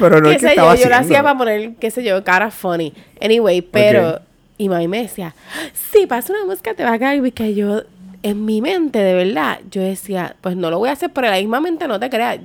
Pero 0.00 0.20
no 0.22 0.30
es 0.30 0.36
que 0.36 0.40
sé 0.40 0.46
yo, 0.46 0.50
estaba 0.62 0.74
yo 0.76 0.88
lo 0.88 0.96
hacía 0.96 1.22
para 1.22 1.36
poner, 1.38 1.74
qué 1.78 1.90
sé 1.90 2.02
yo, 2.02 2.24
cara 2.24 2.50
funny. 2.50 2.94
Anyway, 3.20 3.60
pero... 3.62 4.20
Y 4.56 4.68
mami 4.68 4.88
me 4.88 5.02
decía, 5.02 5.34
si 5.72 6.06
pasa 6.06 6.32
una 6.32 6.44
mosca 6.44 6.74
te 6.74 6.84
va 6.84 6.92
a 6.92 6.98
caer. 6.98 7.24
Y 7.24 7.32
que 7.32 7.54
yo, 7.54 7.82
en 8.22 8.44
mi 8.44 8.60
mente, 8.60 8.98
de 8.98 9.14
verdad, 9.14 9.60
yo 9.70 9.82
decía, 9.82 10.36
pues 10.40 10.56
no 10.56 10.70
lo 10.70 10.78
voy 10.78 10.88
a 10.88 10.92
hacer, 10.92 11.12
pero 11.12 11.26
a 11.26 11.30
la 11.30 11.38
misma 11.38 11.60
mente 11.60 11.88
no 11.88 11.98
te 11.98 12.10
creas. 12.10 12.40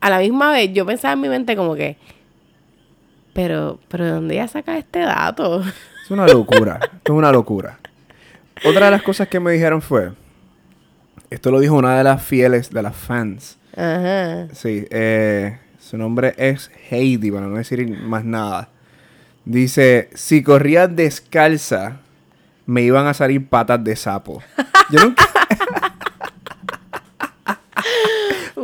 A 0.00 0.10
la 0.10 0.18
misma 0.18 0.52
vez, 0.52 0.72
yo 0.72 0.84
pensaba 0.84 1.14
en 1.14 1.20
mi 1.20 1.28
mente 1.28 1.56
como 1.56 1.74
que... 1.74 1.96
Pero, 3.32 3.80
pero 3.88 4.04
¿de 4.04 4.10
dónde 4.12 4.34
ella 4.34 4.48
saca 4.48 4.78
este 4.78 5.00
dato? 5.00 5.60
Es 6.04 6.10
una 6.10 6.26
locura. 6.26 6.78
Esto 6.82 7.12
es 7.12 7.18
una 7.18 7.32
locura. 7.32 7.78
Otra 8.64 8.86
de 8.86 8.90
las 8.92 9.02
cosas 9.02 9.28
que 9.28 9.40
me 9.40 9.52
dijeron 9.52 9.82
fue. 9.82 10.12
Esto 11.30 11.50
lo 11.50 11.58
dijo 11.58 11.74
una 11.74 11.96
de 11.96 12.04
las 12.04 12.22
fieles, 12.22 12.70
de 12.70 12.82
las 12.82 12.94
fans. 12.94 13.58
Ajá. 13.76 14.48
Sí, 14.52 14.86
eh, 14.90 15.58
su 15.80 15.98
nombre 15.98 16.34
es 16.36 16.70
Heidi, 16.90 17.30
para 17.30 17.46
no 17.46 17.56
decir 17.56 17.88
más 17.88 18.24
nada. 18.24 18.68
Dice, 19.44 20.08
si 20.14 20.42
corría 20.42 20.88
descalza, 20.88 21.98
me 22.66 22.82
iban 22.82 23.06
a 23.06 23.14
salir 23.14 23.46
patas 23.48 23.82
de 23.84 23.94
sapo. 23.96 24.42
Yo 24.90 25.00
nunca... 25.04 25.24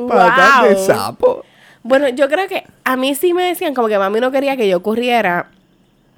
patas 0.08 0.68
de 0.68 0.76
sapo. 0.76 1.44
Bueno, 1.82 2.08
yo 2.10 2.28
creo 2.28 2.46
que 2.48 2.64
a 2.84 2.96
mí 2.96 3.14
sí 3.14 3.32
me 3.34 3.44
decían 3.44 3.74
como 3.74 3.88
que 3.88 3.98
mami 3.98 4.20
no 4.20 4.30
quería 4.30 4.56
que 4.56 4.68
yo 4.68 4.82
corriera 4.82 5.48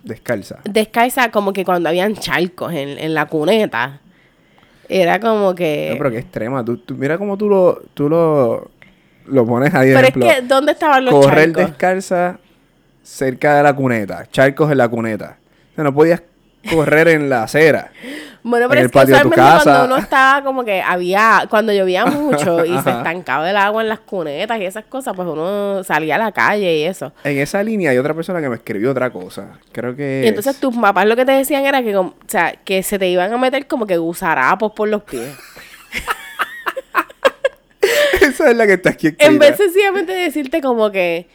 Descalza. 0.03 0.59
descalza 0.65 1.31
como 1.31 1.53
que 1.53 1.65
cuando 1.65 1.89
habían 1.89 2.15
charcos 2.17 2.73
en, 2.73 2.99
en 2.99 3.15
la 3.15 3.27
cuneta. 3.27 4.01
Era 4.89 5.21
como 5.21 5.55
que... 5.55 5.91
No, 5.93 5.99
pero 5.99 6.11
qué 6.11 6.19
extrema. 6.19 6.65
Tú, 6.65 6.77
tú- 6.79 6.97
mira 6.97 7.17
cómo 7.17 7.39
tú 7.39 7.49
lo, 7.49 7.81
tú 7.95 8.09
lo, 8.09 8.71
lo 9.27 9.47
pones 9.47 9.73
ahí. 9.75 9.89
Pero 9.95 10.01
es 10.01 10.09
ejemplo. 10.09 10.29
que, 10.29 10.43
¿dónde 10.43 10.73
estaban 10.73 11.05
los 11.05 11.15
correr 11.15 11.53
charcos? 11.53 11.67
descalza 11.71 12.39
cerca 13.03 13.57
de 13.57 13.63
la 13.63 13.75
cuneta, 13.75 14.27
charcos 14.31 14.71
en 14.71 14.79
la 14.79 14.89
cuneta. 14.89 15.39
O 15.73 15.75
sea, 15.75 15.85
no 15.85 15.95
podías 15.95 16.23
correr 16.71 17.09
en 17.09 17.29
la 17.29 17.45
acera. 17.45 17.91
Bueno, 18.45 18.65
en 18.65 18.71
pero 18.71 18.81
el 18.81 18.87
es 18.87 18.93
que 18.93 18.99
patio 18.99 19.15
de 19.15 19.21
tu 19.23 19.29
usualmente 19.29 19.57
casa. 19.57 19.71
cuando 19.71 19.95
uno 19.95 20.03
estaba 20.03 20.43
como 20.43 20.65
que 20.65 20.83
había, 20.83 21.47
cuando 21.49 21.73
llovía 21.73 22.05
mucho 22.07 22.65
y 22.65 22.77
se 22.81 22.91
estancaba 22.91 23.49
el 23.49 23.57
agua 23.57 23.83
en 23.83 23.89
las 23.89 24.01
cunetas 24.01 24.61
y 24.61 24.65
esas 24.65 24.85
cosas, 24.87 25.15
pues 25.15 25.29
uno 25.29 25.85
salía 25.85 26.17
a 26.17 26.19
la 26.19 26.33
calle 26.33 26.79
y 26.79 26.83
eso. 26.83 27.13
En 27.23 27.39
esa 27.39 27.63
línea 27.63 27.93
hay 27.93 27.99
otra 27.99 28.15
persona 28.15 28.41
que 28.41 28.49
me 28.49 28.57
escribió 28.57 28.91
otra 28.91 29.11
cosa. 29.11 29.61
Creo 29.71 29.95
que. 29.95 30.23
Y 30.25 30.29
entonces 30.29 30.57
tus 30.57 30.77
papás 30.77 31.07
lo 31.07 31.15
que 31.15 31.25
te 31.25 31.31
decían 31.31 31.65
era 31.65 31.85
que, 31.85 31.97
o 31.97 32.15
sea, 32.27 32.53
que 32.65 32.83
se 32.83 32.99
te 32.99 33.09
iban 33.09 33.33
a 33.33 33.39
meter 33.39 33.69
como 33.69 33.87
que 33.87 33.97
gusarapos 33.97 34.73
por 34.73 34.89
los 34.89 35.05
pies. 35.05 35.31
Esa 38.21 38.51
es 38.51 38.57
la 38.57 38.67
que 38.67 38.75
está 38.75 38.91
aquí 38.91 39.09
escrita. 39.09 39.31
En 39.31 39.39
vez 39.39 39.57
sencillamente 39.57 40.13
de 40.13 40.23
decirte 40.23 40.61
como 40.61 40.91
que, 40.91 41.29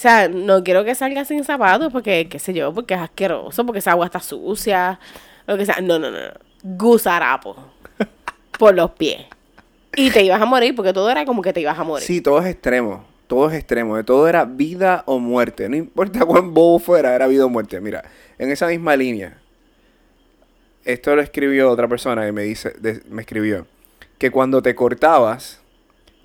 o 0.00 0.02
sea, 0.02 0.28
no 0.28 0.64
quiero 0.64 0.82
que 0.82 0.94
salgas 0.94 1.28
sin 1.28 1.44
zapatos 1.44 1.92
porque, 1.92 2.26
qué 2.30 2.38
sé 2.38 2.54
yo, 2.54 2.72
porque 2.72 2.94
es 2.94 3.00
asqueroso, 3.00 3.66
porque 3.66 3.80
esa 3.80 3.90
agua 3.90 4.06
está 4.06 4.18
sucia, 4.18 4.98
lo 5.46 5.58
que 5.58 5.66
sea. 5.66 5.76
No, 5.82 5.98
no, 5.98 6.10
no, 6.10 6.18
no. 6.18 6.32
Gusarapo. 6.62 7.54
por 8.58 8.74
los 8.74 8.92
pies. 8.92 9.26
Y 9.94 10.10
te 10.10 10.22
ibas 10.22 10.40
a 10.40 10.46
morir 10.46 10.74
porque 10.74 10.94
todo 10.94 11.10
era 11.10 11.26
como 11.26 11.42
que 11.42 11.52
te 11.52 11.60
ibas 11.60 11.78
a 11.78 11.84
morir. 11.84 12.06
Sí, 12.06 12.22
todo 12.22 12.40
es 12.40 12.46
extremo. 12.46 13.04
Todo 13.26 13.50
es 13.50 13.58
extremo. 13.58 13.94
De 13.98 14.02
todo 14.02 14.26
era 14.26 14.46
vida 14.46 15.02
o 15.04 15.18
muerte. 15.18 15.68
No 15.68 15.76
importa 15.76 16.24
cuán 16.24 16.54
bobo 16.54 16.78
fuera, 16.78 17.14
era 17.14 17.26
vida 17.26 17.44
o 17.44 17.50
muerte. 17.50 17.78
Mira, 17.82 18.02
en 18.38 18.50
esa 18.50 18.68
misma 18.68 18.96
línea. 18.96 19.36
Esto 20.86 21.14
lo 21.14 21.20
escribió 21.20 21.70
otra 21.70 21.88
persona 21.88 22.24
que 22.24 22.32
me 22.32 22.44
dice, 22.44 22.72
de- 22.80 23.02
me 23.10 23.20
escribió. 23.20 23.66
Que 24.16 24.30
cuando 24.30 24.62
te 24.62 24.74
cortabas, 24.74 25.60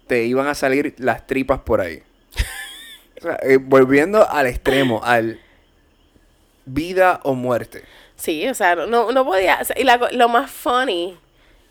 te 0.08 0.24
iban 0.24 0.48
a 0.48 0.56
salir 0.56 0.96
las 0.98 1.28
tripas 1.28 1.60
por 1.60 1.82
ahí. 1.82 2.04
O 3.18 3.22
sea, 3.22 3.40
eh, 3.44 3.58
volviendo 3.58 4.30
al 4.30 4.48
extremo, 4.48 5.02
al 5.04 5.40
vida 6.66 7.20
o 7.24 7.34
muerte. 7.34 7.84
Sí, 8.16 8.48
o 8.48 8.54
sea, 8.54 8.76
no, 8.76 9.12
no 9.12 9.26
podía. 9.26 9.60
o 9.62 9.66
sea, 9.66 9.80
y 9.80 9.84
la 9.84 9.98
lo 10.12 10.30
más 10.30 10.50
funny 10.52 11.18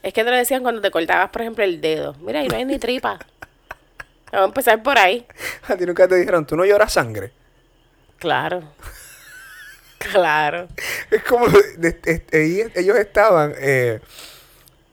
es 0.03 0.13
que 0.13 0.25
te 0.25 0.31
lo 0.31 0.37
decían 0.37 0.63
cuando 0.63 0.81
te 0.81 0.91
cortabas, 0.91 1.31
por 1.31 1.43
ejemplo, 1.43 1.65
el 1.65 1.81
dedo. 1.81 2.15
Mira, 2.21 2.41
ahí 2.41 2.49
no 2.49 2.57
hay 2.57 2.65
ni 2.65 2.79
tripa. 2.79 3.19
Vamos 4.33 4.45
a 4.47 4.49
empezar 4.49 4.83
por 4.83 4.99
ahí. 4.99 5.27
A 5.69 5.77
ti 5.77 5.87
nunca 5.87 6.07
te 6.09 6.17
dijeron, 6.17 6.47
tú 6.47 6.57
no 6.57 6.65
lloras 6.65 6.93
sangre. 6.93 7.33
Claro. 8.19 8.63
Claro. 9.99 10.69
Es 11.11 11.23
como 11.25 11.47
de- 11.49 11.93
de- 11.93 12.25
ellos- 12.33 12.71
ellos 12.75 12.97
estaban 12.99 13.55
eh, 13.57 14.01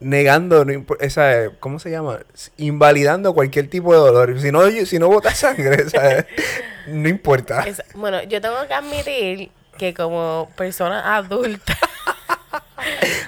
negando, 0.01 0.65
no 0.65 0.83
esa, 0.99 1.51
¿cómo 1.59 1.79
se 1.79 1.91
llama? 1.91 2.19
Invalidando 2.57 3.33
cualquier 3.33 3.69
tipo 3.69 3.93
de 3.93 3.99
dolor. 3.99 4.39
Si 4.41 4.51
no, 4.51 4.69
si 4.85 4.99
no 4.99 5.07
botas 5.07 5.37
sangre, 5.37 5.87
¿sabes? 5.89 6.25
no 6.87 7.07
importa. 7.07 7.61
Es- 7.65 7.83
bueno, 7.93 8.21
yo 8.23 8.41
tengo 8.41 8.55
que 8.67 8.73
admitir 8.73 9.51
que 9.77 9.93
como 9.93 10.49
persona 10.57 11.15
adulta, 11.15 11.77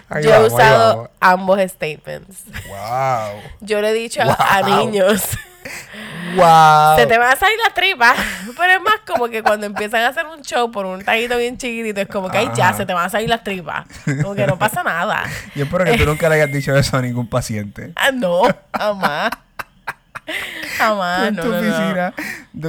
yo 0.21 0.29
he 0.29 0.33
vamos, 0.33 0.53
usado 0.53 1.11
ambos 1.19 1.59
statements. 1.61 2.43
Wow. 2.67 3.39
Yo 3.61 3.79
le 3.81 3.91
he 3.91 3.93
dicho 3.93 4.21
a- 4.21 4.61
niños, 4.63 5.23
Wow. 6.35 6.97
se 6.97 7.05
te 7.07 7.17
van 7.17 7.31
a 7.31 7.35
salir 7.35 7.57
las 7.63 7.73
tripas. 7.73 8.17
Pero 8.57 8.73
es 8.73 8.81
más 8.81 8.95
como 9.05 9.27
que 9.29 9.41
cuando 9.43 9.65
empiezan 9.65 10.01
a 10.01 10.07
hacer 10.09 10.25
un 10.25 10.41
show 10.41 10.71
por 10.71 10.85
un 10.85 11.03
taguito 11.03 11.37
bien 11.37 11.57
chiquitito, 11.57 12.01
es 12.01 12.07
como 12.07 12.29
que 12.29 12.37
ay, 12.39 12.49
ya, 12.55 12.73
se 12.73 12.85
te 12.85 12.93
van 12.93 13.05
a 13.05 13.09
salir 13.09 13.29
las 13.29 13.43
tripas. 13.43 13.85
Como 14.21 14.35
que 14.35 14.45
no 14.47 14.57
pasa 14.57 14.83
nada. 14.83 15.23
Yo 15.55 15.63
espero 15.65 15.85
que 15.85 15.97
tú 15.97 16.05
nunca 16.05 16.29
le 16.29 16.35
hayas 16.35 16.51
dicho 16.51 16.75
eso 16.75 16.97
a 16.97 17.01
ningún 17.01 17.27
paciente. 17.27 17.91
Ah, 17.95 18.11
no, 18.11 18.41
jamás. 18.77 19.31
Jamás, 20.77 21.27
en 21.27 21.35
no, 21.35 21.41
tu 21.43 21.49
no, 21.49 21.61
no. 21.61 21.69
oficina. 21.69 22.13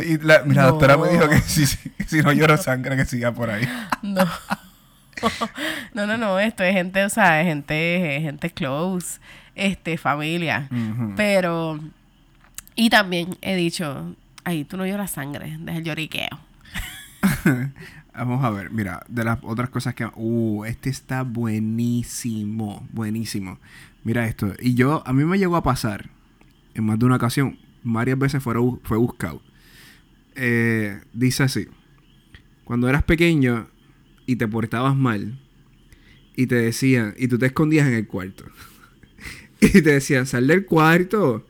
Y 0.02 0.18
la, 0.18 0.38
doctora 0.66 0.97
me 0.97 1.09
dijo 1.09 1.28
que 1.28 1.38
si, 1.40 1.66
si- 1.66 1.92
si 2.06 2.21
no 2.23 2.33
lloro 2.33 2.56
sangre, 2.56 2.97
que 2.97 3.04
siga 3.04 3.33
por 3.33 3.50
ahí. 3.50 3.68
No. 4.02 4.25
No, 5.94 6.06
no, 6.06 6.18
no, 6.18 6.38
esto 6.38 6.64
es 6.64 6.75
gente, 6.75 7.02
o 7.04 7.09
sea, 7.09 7.40
es 7.40 7.47
gente, 7.47 8.16
es 8.16 8.23
gente 8.25 8.50
close, 8.50 9.21
este, 9.54 9.97
familia. 9.97 10.68
Pero, 11.16 11.78
y 12.76 12.90
también 12.90 13.37
he 13.40 13.57
dicho, 13.57 14.14
ay, 14.45 14.64
tú 14.64 14.76
no 14.76 14.87
lloras 14.87 15.12
sangre, 15.12 15.57
deja 15.61 15.78
el 15.78 15.85
lloriqueo. 15.85 16.38
Vamos 18.14 18.45
a 18.45 18.50
ver, 18.50 18.71
mira, 18.71 19.04
de 19.09 19.25
las 19.25 19.38
otras 19.43 19.71
cosas 19.71 19.95
que... 19.95 20.09
Uh, 20.14 20.64
este 20.64 20.88
está 20.88 21.23
buenísimo, 21.23 22.87
buenísimo. 22.93 23.59
Mira 24.04 24.26
esto. 24.26 24.52
Y 24.61 24.75
yo, 24.75 25.02
a 25.04 25.12
mí 25.12 25.25
me 25.25 25.38
llegó 25.38 25.57
a 25.57 25.62
pasar, 25.62 26.11
en 26.75 26.85
más 26.85 26.99
de 26.99 27.07
una 27.07 27.16
ocasión, 27.16 27.59
varias 27.83 28.19
veces 28.19 28.43
fue, 28.43 28.54
fue 28.83 28.99
buscado. 28.99 29.43
Eh, 30.37 31.00
dice 31.12 31.43
así. 31.43 31.66
Cuando 32.64 32.88
eras 32.88 33.02
pequeño 33.02 33.69
y 34.26 34.37
te 34.37 34.47
portabas 34.47 34.97
mal, 34.97 35.38
y 36.37 36.47
te 36.47 36.57
decían, 36.57 37.14
y 37.19 37.28
tú 37.28 37.38
te 37.38 37.47
escondías 37.47 37.87
en 37.87 37.95
el 37.95 38.07
cuarto, 38.07 38.45
y 39.61 39.69
te 39.69 39.83
decían, 39.83 40.26
sal 40.26 40.47
del 40.47 40.66
cuarto, 40.66 41.47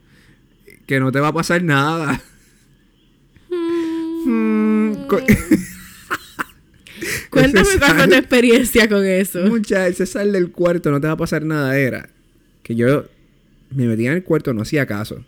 que 0.87 1.01
no 1.01 1.13
te 1.13 1.21
va 1.21 1.29
a 1.29 1.33
pasar 1.33 1.63
nada. 1.63 2.21
Mm, 4.27 5.07
co- 5.07 5.21
Cuéntame 7.31 7.69
cuál 7.79 7.95
fue 7.97 8.09
tu 8.09 8.15
experiencia 8.15 8.89
con 8.89 9.05
eso. 9.05 9.41
Mucha, 9.47 9.87
ese 9.89 10.07
sal 10.07 10.33
del 10.33 10.51
cuarto, 10.51 10.91
no 10.91 11.01
te 11.01 11.07
va 11.07 11.15
a 11.15 11.19
pasar 11.19 11.45
nada. 11.45 11.77
Era 11.79 12.09
que 12.63 12.75
yo 12.75 13.05
me 13.71 13.87
metía 13.87 14.11
en 14.11 14.17
el 14.17 14.25
cuarto, 14.25 14.53
no 14.55 14.63
hacía 14.63 14.87
caso. 14.87 15.25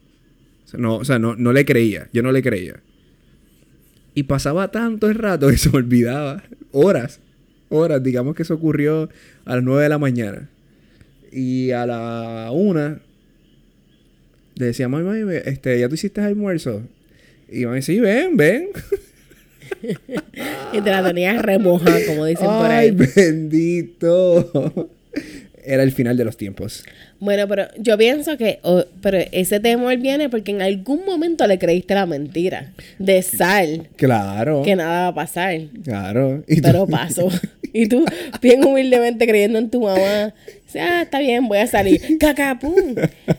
O 0.64 0.68
sea, 0.68 0.80
no, 0.80 0.96
o 0.96 1.04
sea, 1.04 1.18
no, 1.18 1.36
no 1.36 1.52
le 1.52 1.64
creía. 1.64 2.08
Yo 2.12 2.22
no 2.22 2.32
le 2.32 2.42
creía. 2.42 2.80
Y 4.14 4.22
pasaba 4.24 4.70
tanto 4.70 5.08
el 5.08 5.14
rato 5.16 5.48
que 5.48 5.58
se 5.58 5.70
me 5.70 5.78
olvidaba. 5.78 6.42
Horas. 6.72 7.20
Horas. 7.68 8.02
Digamos 8.02 8.34
que 8.36 8.42
eso 8.44 8.54
ocurrió 8.54 9.08
a 9.44 9.56
las 9.56 9.64
9 9.64 9.82
de 9.82 9.88
la 9.88 9.98
mañana. 9.98 10.48
Y 11.32 11.72
a 11.72 11.84
la 11.86 12.50
una 12.52 13.00
le 14.56 14.66
decía, 14.66 14.88
mami, 14.88 15.04
mami, 15.22 15.36
este, 15.44 15.78
¿ya 15.78 15.88
tú 15.88 15.94
hiciste 15.94 16.20
el 16.20 16.26
almuerzo? 16.28 16.82
Y 17.50 17.64
mami, 17.66 17.82
sí, 17.82 18.00
ven, 18.00 18.36
ven. 18.36 18.68
Y 20.72 20.80
te 20.80 20.90
la 20.90 21.02
tenías 21.04 21.42
remoja, 21.42 21.92
como 22.06 22.24
dicen 22.24 22.46
por 22.46 22.66
Ay, 22.66 22.88
ahí. 22.88 22.90
bendito. 23.16 24.90
Era 25.64 25.82
el 25.82 25.90
final 25.92 26.16
de 26.16 26.24
los 26.24 26.36
tiempos. 26.36 26.84
Bueno, 27.18 27.48
pero 27.48 27.64
yo 27.78 27.98
pienso 27.98 28.36
que, 28.36 28.60
pero 29.02 29.18
ese 29.32 29.58
temor 29.58 29.96
viene 29.98 30.28
porque 30.28 30.52
en 30.52 30.62
algún 30.62 31.04
momento 31.04 31.46
le 31.46 31.58
creíste 31.58 31.94
la 31.94 32.06
mentira 32.06 32.72
de 32.98 33.22
sal, 33.22 33.88
Claro. 33.96 34.62
que 34.62 34.76
nada 34.76 35.02
va 35.02 35.06
a 35.08 35.14
pasar. 35.14 35.60
Claro. 35.82 36.44
Y 36.46 36.60
Pero 36.60 36.86
pasó. 36.86 37.28
y 37.76 37.86
tú, 37.86 38.04
bien 38.40 38.64
humildemente 38.64 39.26
creyendo 39.26 39.58
en 39.58 39.70
tu 39.70 39.82
mamá. 39.82 40.34
ah, 40.80 41.02
está 41.02 41.18
bien, 41.18 41.46
voy 41.46 41.58
a 41.58 41.66
salir. 41.66 42.00
Caca, 42.18 42.58
pum. 42.58 42.94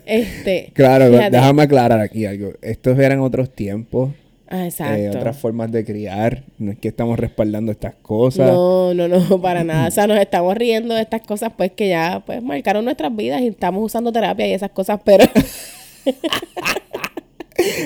Este. 0.05 0.71
Claro, 0.73 1.09
déjame 1.09 1.63
aclarar 1.63 1.99
aquí 1.99 2.25
algo. 2.25 2.53
Estos 2.61 2.97
eran 2.99 3.19
otros 3.19 3.49
tiempos. 3.49 4.11
Ah, 4.49 4.65
exacto. 4.65 5.17
otras 5.17 5.37
formas 5.37 5.71
de 5.71 5.83
criar. 5.83 6.43
No 6.57 6.71
es 6.71 6.79
que 6.79 6.87
estamos 6.87 7.19
respaldando 7.19 7.71
estas 7.71 7.95
cosas. 7.95 8.49
No, 8.51 8.93
no, 8.93 9.07
no, 9.07 9.41
para 9.41 9.63
nada. 9.63 9.87
O 9.87 9.91
sea, 9.91 10.07
nos 10.07 10.19
estamos 10.19 10.55
riendo 10.55 10.95
de 10.95 11.01
estas 11.01 11.21
cosas, 11.21 11.51
pues 11.57 11.71
que 11.71 11.89
ya 11.89 12.23
pues 12.25 12.41
marcaron 12.41 12.85
nuestras 12.85 13.13
vidas 13.15 13.41
y 13.41 13.47
estamos 13.47 13.83
usando 13.83 14.11
terapia 14.11 14.47
y 14.47 14.53
esas 14.53 14.71
cosas, 14.71 14.99
pero. 15.03 15.25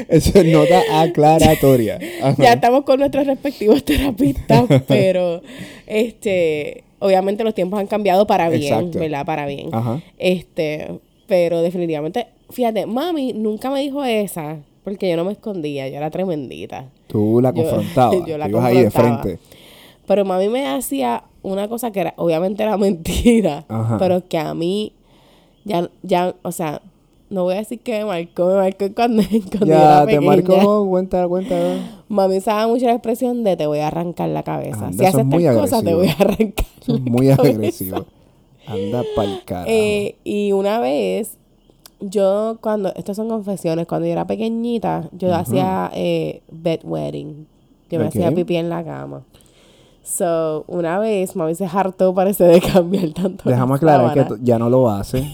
Eso 0.08 0.40
es 0.40 0.46
nota 0.46 0.82
aclaratoria. 1.02 2.00
Ya 2.38 2.54
estamos 2.54 2.84
con 2.84 3.00
nuestros 3.00 3.28
respectivos 3.28 3.84
terapistas, 3.84 4.66
pero 4.88 5.42
este, 5.88 6.84
obviamente 7.00 7.44
los 7.44 7.54
tiempos 7.54 7.80
han 7.80 7.88
cambiado 7.88 8.28
para 8.28 8.50
bien, 8.50 8.92
¿verdad? 8.92 9.26
Para 9.26 9.46
bien. 9.46 9.70
Ajá. 9.72 10.02
Este, 10.18 11.00
pero 11.28 11.62
definitivamente, 11.62 12.28
fíjate, 12.50 12.86
mami 12.86 13.34
nunca 13.34 13.70
me 13.70 13.82
dijo 13.82 14.04
esa, 14.04 14.58
porque 14.84 15.10
yo 15.10 15.16
no 15.16 15.26
me 15.26 15.32
escondía, 15.32 15.88
yo 15.88 15.98
era 15.98 16.10
tremendita. 16.10 16.90
Tú 17.08 17.40
la 17.42 17.54
confrontabas, 17.54 18.26
yo 18.26 18.38
la 18.38 18.50
ibas 18.50 18.66
ahí 18.66 18.84
de 18.84 18.92
frente. 18.92 19.40
Pero 20.06 20.26
mami 20.26 20.50
me 20.50 20.68
hacía 20.68 21.24
una 21.42 21.68
cosa 21.68 21.92
que 21.92 22.02
era, 22.02 22.14
obviamente 22.18 22.64
era 22.64 22.78
mentira, 22.78 23.66
pero 23.98 24.28
que 24.28 24.38
a 24.38 24.54
mí 24.54 24.94
ya, 25.64 25.90
ya, 26.04 26.36
o 26.42 26.52
sea, 26.52 26.82
no 27.32 27.44
voy 27.44 27.56
a 27.56 27.58
decir 27.58 27.80
que 27.80 28.00
me 28.00 28.06
marcó, 28.06 28.48
me 28.50 28.56
marcó 28.56 28.86
cuando, 28.96 29.24
cuando 29.24 29.66
ya, 29.66 30.06
te 30.06 30.20
marcó, 30.20 30.86
cuenta, 30.88 31.28
cuenta. 31.28 31.56
Mami 32.10 32.38
usaba 32.38 32.68
mucho 32.68 32.86
la 32.86 32.92
expresión 32.92 33.44
de 33.44 33.56
te 33.56 33.66
voy 33.66 33.80
a 33.80 33.88
arrancar 33.88 34.30
la 34.30 34.44
cabeza. 34.44 34.92
si 34.92 35.06
haces 35.06 35.26
estas 35.26 35.56
cosas, 35.56 35.84
te 35.84 35.94
voy 35.96 36.10
a 36.10 36.14
arrancar 36.14 36.66
muy 37.06 37.30
agresivo. 37.30 38.06
Anda 38.68 39.04
pa'l 39.16 39.42
carajo. 39.46 39.70
Eh, 39.72 40.16
y 40.24 40.52
una 40.52 40.80
vez, 40.80 41.38
yo 42.02 42.58
cuando, 42.62 42.94
estas 42.96 43.16
son 43.16 43.30
confesiones, 43.30 43.88
cuando 43.88 44.08
yo 44.08 44.12
era 44.12 44.28
pequeñita, 44.28 45.10
yo 45.14 45.34
hacía 45.34 45.90
eh, 45.96 46.42
bedwetting. 46.52 47.48
Yo 47.90 48.00
me 48.00 48.08
hacía 48.08 48.32
pipí 48.32 48.58
en 48.58 48.70
la 48.70 48.84
cama. 48.84 49.24
So, 50.04 50.66
una 50.68 50.98
vez 50.98 51.36
mami 51.36 51.54
se 51.54 51.66
hartó, 51.66 52.14
parece, 52.14 52.44
de 52.46 52.60
cambiar 52.60 53.10
tanto. 53.14 53.48
Dejamos 53.48 53.78
aclarar 53.78 54.14
que 54.14 54.36
ya 54.42 54.58
no 54.58 54.68
lo 54.70 54.90
hace. 54.90 55.28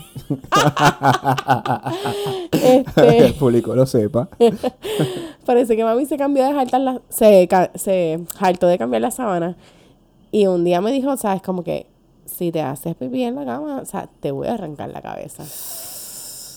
este... 2.51 3.17
el 3.25 3.33
público 3.35 3.73
lo 3.73 3.85
sepa. 3.85 4.27
parece 5.45 5.77
que 5.77 5.83
mami 5.85 6.05
se 6.05 6.17
cambió 6.17 6.43
de 6.43 6.59
hartar 6.59 6.81
la, 6.81 7.01
se, 7.07 7.47
se 7.75 8.19
hartó 8.39 8.67
de 8.67 8.77
cambiar 8.77 9.01
la 9.01 9.11
sábana. 9.11 9.55
Y 10.31 10.47
un 10.47 10.65
día 10.65 10.81
me 10.81 10.91
dijo, 10.91 11.15
sabes, 11.15 11.41
como 11.41 11.63
que 11.63 11.87
si 12.25 12.51
te 12.51 12.61
haces 12.61 12.95
pipí 12.95 13.23
en 13.23 13.35
la 13.35 13.45
cama, 13.45 13.79
o 13.81 13.85
sea, 13.85 14.09
te 14.19 14.31
voy 14.31 14.47
a 14.47 14.55
arrancar 14.55 14.89
la 14.89 15.01
cabeza. 15.01 15.43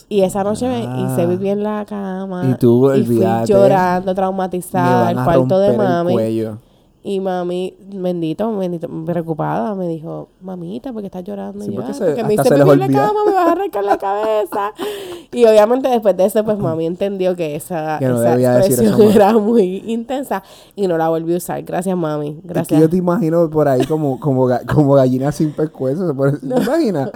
Y 0.09 0.23
esa 0.23 0.43
noche 0.43 0.69
me 0.69 0.81
hice 0.81 1.29
pipí 1.29 1.49
en 1.49 1.63
la 1.63 1.85
cama. 1.85 2.51
Y 2.51 2.55
tú 2.59 2.93
y 2.93 3.05
fui 3.05 3.23
llorando, 3.47 4.13
traumatizada, 4.13 5.13
el 5.13 5.23
cuarto 5.23 5.61
de 5.61 5.77
mami. 5.77 6.17
Y 7.03 7.19
mami, 7.19 7.75
bendito, 7.95 8.55
bendito, 8.59 8.87
preocupada, 9.07 9.75
me 9.75 9.89
dijo, 9.89 10.29
mamita, 10.43 10.93
¿por 10.93 11.01
qué 11.01 11.07
estás 11.07 11.25
llorando? 11.25 11.65
y 11.65 11.69
yo, 11.69 11.81
porque, 11.81 11.95
porque 11.95 12.25
me 12.25 12.35
hice 12.35 12.49
en 12.49 12.59
la 12.59 12.89
cama, 12.89 13.25
me 13.25 13.33
vas 13.33 13.49
a 13.49 13.53
arrancar 13.53 13.85
la 13.85 13.97
cabeza. 13.97 14.75
y 15.33 15.47
obviamente 15.47 15.89
después 15.89 16.15
de 16.15 16.27
eso, 16.27 16.45
pues 16.45 16.59
mami 16.59 16.85
entendió 16.85 17.35
que 17.35 17.57
esa, 17.57 17.97
expresión 17.97 19.01
era 19.15 19.33
muy 19.33 19.83
intensa 19.87 20.43
y 20.77 20.87
no 20.87 20.99
la 20.99 21.09
volví 21.09 21.33
a 21.33 21.39
usar. 21.39 21.63
Gracias, 21.63 21.97
mami. 21.97 22.39
Gracias. 22.45 22.79
yo 22.79 22.91
te 22.91 22.99
imagino 22.99 23.49
por 23.49 23.67
ahí 23.67 23.87
como, 23.87 24.21
como, 24.21 24.47
como 24.71 24.93
gallina 24.93 25.33
sin 25.33 25.53
pescuezo. 25.53 26.15
¿Te 26.15 26.47
imaginas? 26.63 27.13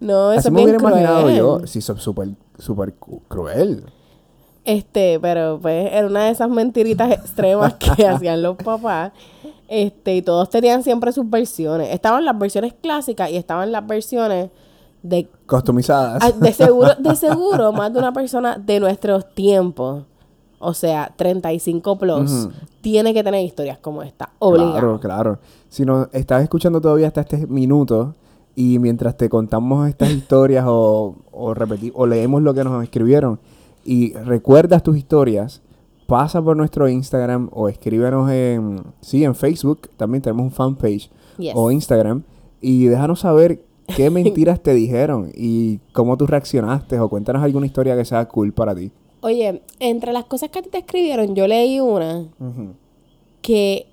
No, 0.00 0.32
eso 0.32 0.40
Así 0.40 0.48
es 0.48 0.52
me 0.52 0.62
hubiera 0.62 0.78
imaginado 0.78 1.30
yo. 1.30 1.66
Sí, 1.66 1.82
súper, 1.82 2.30
súper 2.58 2.94
cruel. 3.28 3.84
Este, 4.66 5.20
pero 5.20 5.60
pues 5.62 5.92
era 5.92 6.08
una 6.08 6.24
de 6.24 6.30
esas 6.30 6.50
mentiritas 6.50 7.12
extremas 7.12 7.74
que 7.74 8.04
hacían 8.04 8.42
los 8.42 8.56
papás. 8.56 9.12
Este, 9.68 10.16
y 10.16 10.22
todos 10.22 10.50
tenían 10.50 10.82
siempre 10.82 11.12
sus 11.12 11.28
versiones. 11.28 11.92
Estaban 11.92 12.24
las 12.24 12.38
versiones 12.38 12.74
clásicas 12.74 13.30
y 13.30 13.36
estaban 13.36 13.72
las 13.72 13.86
versiones 13.86 14.50
de 15.02 15.28
customizadas. 15.46 16.22
Ah, 16.22 16.32
de 16.32 16.52
seguro, 16.52 16.90
de 16.98 17.16
seguro, 17.16 17.72
más 17.72 17.92
de 17.92 17.98
una 17.98 18.12
persona 18.12 18.56
de 18.58 18.80
nuestros 18.80 19.34
tiempos. 19.34 20.04
O 20.58 20.72
sea, 20.72 21.12
35 21.16 21.98
plus. 21.98 22.48
Tiene 22.80 23.12
que 23.12 23.22
tener 23.22 23.44
historias 23.44 23.78
como 23.78 24.02
esta. 24.02 24.30
Obligado. 24.38 24.72
Claro, 24.72 25.00
claro. 25.00 25.38
Si 25.68 25.84
no 25.84 26.08
estás 26.12 26.42
escuchando 26.42 26.80
todavía 26.80 27.08
hasta 27.08 27.20
este 27.20 27.46
minuto 27.46 28.14
y 28.54 28.78
mientras 28.78 29.16
te 29.16 29.28
contamos 29.28 29.88
estas 29.88 30.10
historias 30.10 30.64
o, 30.66 31.16
o, 31.30 31.52
repetir, 31.52 31.92
o 31.94 32.06
leemos 32.06 32.42
lo 32.42 32.54
que 32.54 32.64
nos 32.64 32.82
escribieron, 32.82 33.38
y 33.84 34.14
recuerdas 34.14 34.82
tus 34.82 34.96
historias, 34.96 35.60
pasa 36.06 36.42
por 36.42 36.56
nuestro 36.56 36.88
Instagram 36.88 37.50
o 37.52 37.68
escríbenos 37.68 38.30
en, 38.30 38.82
sí, 39.00 39.24
en 39.24 39.34
Facebook, 39.34 39.88
también 39.96 40.22
tenemos 40.22 40.44
un 40.44 40.52
fanpage 40.52 41.10
o 41.54 41.70
Instagram 41.70 42.22
y 42.60 42.86
déjanos 42.86 43.20
saber 43.20 43.62
qué 43.94 44.10
mentiras 44.10 44.62
te 44.62 44.74
dijeron 44.74 45.30
y 45.34 45.78
cómo 45.92 46.16
tú 46.16 46.26
reaccionaste 46.26 46.98
o 47.00 47.08
cuéntanos 47.08 47.42
alguna 47.42 47.66
historia 47.66 47.96
que 47.96 48.04
sea 48.04 48.26
cool 48.28 48.52
para 48.52 48.74
ti. 48.74 48.90
Oye, 49.20 49.62
entre 49.80 50.12
las 50.12 50.24
cosas 50.24 50.50
que 50.50 50.62
te 50.62 50.78
escribieron, 50.78 51.34
yo 51.34 51.46
leí 51.48 51.80
una 51.80 52.26
que 53.42 53.86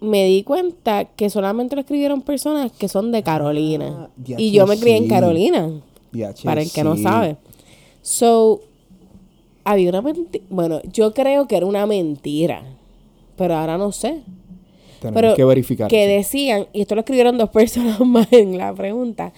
me 0.00 0.24
di 0.24 0.42
cuenta 0.42 1.04
que 1.04 1.30
solamente 1.30 1.76
lo 1.76 1.82
escribieron 1.82 2.22
personas 2.22 2.72
que 2.72 2.88
son 2.88 3.12
de 3.12 3.22
Carolina. 3.22 4.08
Ah, 4.08 4.34
y 4.38 4.50
yo 4.50 4.66
me 4.66 4.78
crié 4.78 4.96
en 4.96 5.08
Carolina. 5.08 5.70
para 6.42 6.62
el 6.62 6.72
que 6.72 6.82
no 6.82 6.96
sabe. 6.96 7.36
So, 8.02 8.62
había 9.64 9.88
una 9.90 10.02
mentira. 10.02 10.44
Bueno, 10.50 10.80
yo 10.92 11.14
creo 11.14 11.46
que 11.46 11.56
era 11.56 11.66
una 11.66 11.86
mentira. 11.86 12.62
Pero 13.36 13.56
ahora 13.56 13.78
no 13.78 13.92
sé. 13.92 14.22
Tenemos 15.00 15.34
que 15.34 15.44
verificar. 15.44 15.88
Que 15.88 16.06
decían, 16.06 16.66
y 16.72 16.82
esto 16.82 16.94
lo 16.94 17.00
escribieron 17.00 17.38
dos 17.38 17.50
personas 17.50 18.00
más 18.00 18.32
en 18.32 18.58
la 18.58 18.74
pregunta, 18.74 19.32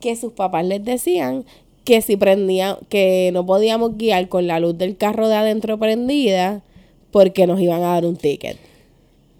que 0.00 0.14
sus 0.16 0.32
papás 0.32 0.64
les 0.64 0.84
decían 0.84 1.44
que 1.84 2.02
si 2.02 2.16
prendía, 2.16 2.78
que 2.88 3.30
no 3.32 3.46
podíamos 3.46 3.96
guiar 3.96 4.28
con 4.28 4.46
la 4.46 4.60
luz 4.60 4.76
del 4.76 4.96
carro 4.96 5.28
de 5.28 5.36
adentro 5.36 5.78
prendida 5.78 6.62
porque 7.10 7.46
nos 7.46 7.60
iban 7.60 7.82
a 7.82 7.94
dar 7.94 8.04
un 8.04 8.16
ticket. 8.16 8.58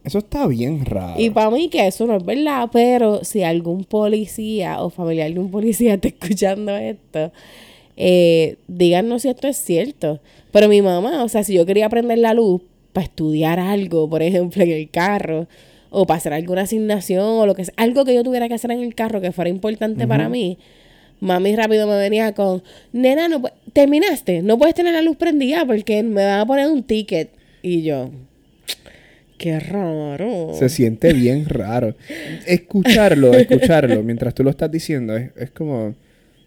Eso 0.02 0.18
está 0.18 0.46
bien 0.46 0.86
raro. 0.86 1.20
Y 1.20 1.28
para 1.30 1.50
mí 1.50 1.68
que 1.68 1.86
eso 1.86 2.06
no 2.06 2.16
es 2.16 2.24
verdad, 2.24 2.70
pero 2.72 3.22
si 3.22 3.42
algún 3.42 3.84
policía 3.84 4.82
o 4.82 4.88
familiar 4.88 5.32
de 5.32 5.40
un 5.40 5.50
policía 5.50 5.94
está 5.94 6.08
escuchando 6.08 6.74
esto, 6.74 7.30
eh, 8.02 8.56
díganos 8.66 9.22
si 9.22 9.28
esto 9.28 9.46
es 9.46 9.58
cierto. 9.58 10.20
Pero 10.52 10.68
mi 10.68 10.80
mamá, 10.80 11.22
o 11.22 11.28
sea, 11.28 11.44
si 11.44 11.52
yo 11.52 11.66
quería 11.66 11.90
prender 11.90 12.16
la 12.16 12.32
luz 12.32 12.62
para 12.94 13.04
estudiar 13.04 13.60
algo, 13.60 14.08
por 14.08 14.22
ejemplo, 14.22 14.62
en 14.62 14.70
el 14.70 14.88
carro, 14.88 15.48
o 15.90 16.06
para 16.06 16.16
hacer 16.16 16.32
alguna 16.32 16.62
asignación, 16.62 17.22
o 17.22 17.44
lo 17.44 17.54
que 17.54 17.66
sea, 17.66 17.74
algo 17.76 18.06
que 18.06 18.14
yo 18.14 18.24
tuviera 18.24 18.48
que 18.48 18.54
hacer 18.54 18.70
en 18.70 18.80
el 18.80 18.94
carro 18.94 19.20
que 19.20 19.32
fuera 19.32 19.50
importante 19.50 20.08
para 20.08 20.30
mí, 20.30 20.56
mami 21.20 21.54
rápido 21.54 21.86
me 21.86 21.98
venía 21.98 22.32
con, 22.32 22.62
nena, 22.92 23.28
no 23.28 23.42
terminaste, 23.74 24.40
no 24.40 24.56
puedes 24.56 24.74
tener 24.74 24.94
la 24.94 25.02
luz 25.02 25.18
prendida 25.18 25.66
porque 25.66 26.02
me 26.02 26.24
van 26.24 26.40
a 26.40 26.46
poner 26.46 26.68
un 26.68 26.82
ticket. 26.82 27.28
Y 27.62 27.82
yo, 27.82 28.10
Qué 29.36 29.60
raro. 29.60 30.52
Se 30.54 30.70
siente 30.70 31.12
bien 31.12 31.46
raro. 31.46 31.94
Escucharlo, 32.46 33.34
escucharlo, 33.34 34.02
mientras 34.02 34.34
tú 34.34 34.42
lo 34.42 34.50
estás 34.50 34.70
diciendo, 34.70 35.16
es, 35.16 35.30
es 35.36 35.50
como... 35.50 35.94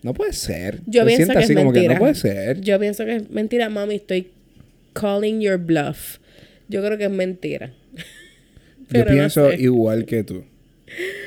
No 0.03 0.13
puede 0.13 0.33
ser. 0.33 0.81
Yo 0.85 1.05
pienso 1.05 1.33
que 1.33 1.39
es 1.39 1.49
mentira. 1.49 1.93
no 1.93 1.99
puede 1.99 2.15
ser. 2.15 2.61
Yo 2.61 2.79
pienso 2.79 3.05
que 3.05 3.15
es 3.15 3.29
mentira, 3.29 3.69
mami. 3.69 3.95
Estoy 3.95 4.27
calling 4.93 5.41
your 5.41 5.57
bluff. 5.57 6.17
Yo 6.67 6.83
creo 6.83 6.97
que 6.97 7.05
es 7.05 7.11
mentira. 7.11 7.73
Yo 8.89 9.05
pienso 9.05 9.51
igual 9.53 10.05
que 10.05 10.23
tú. 10.23 10.43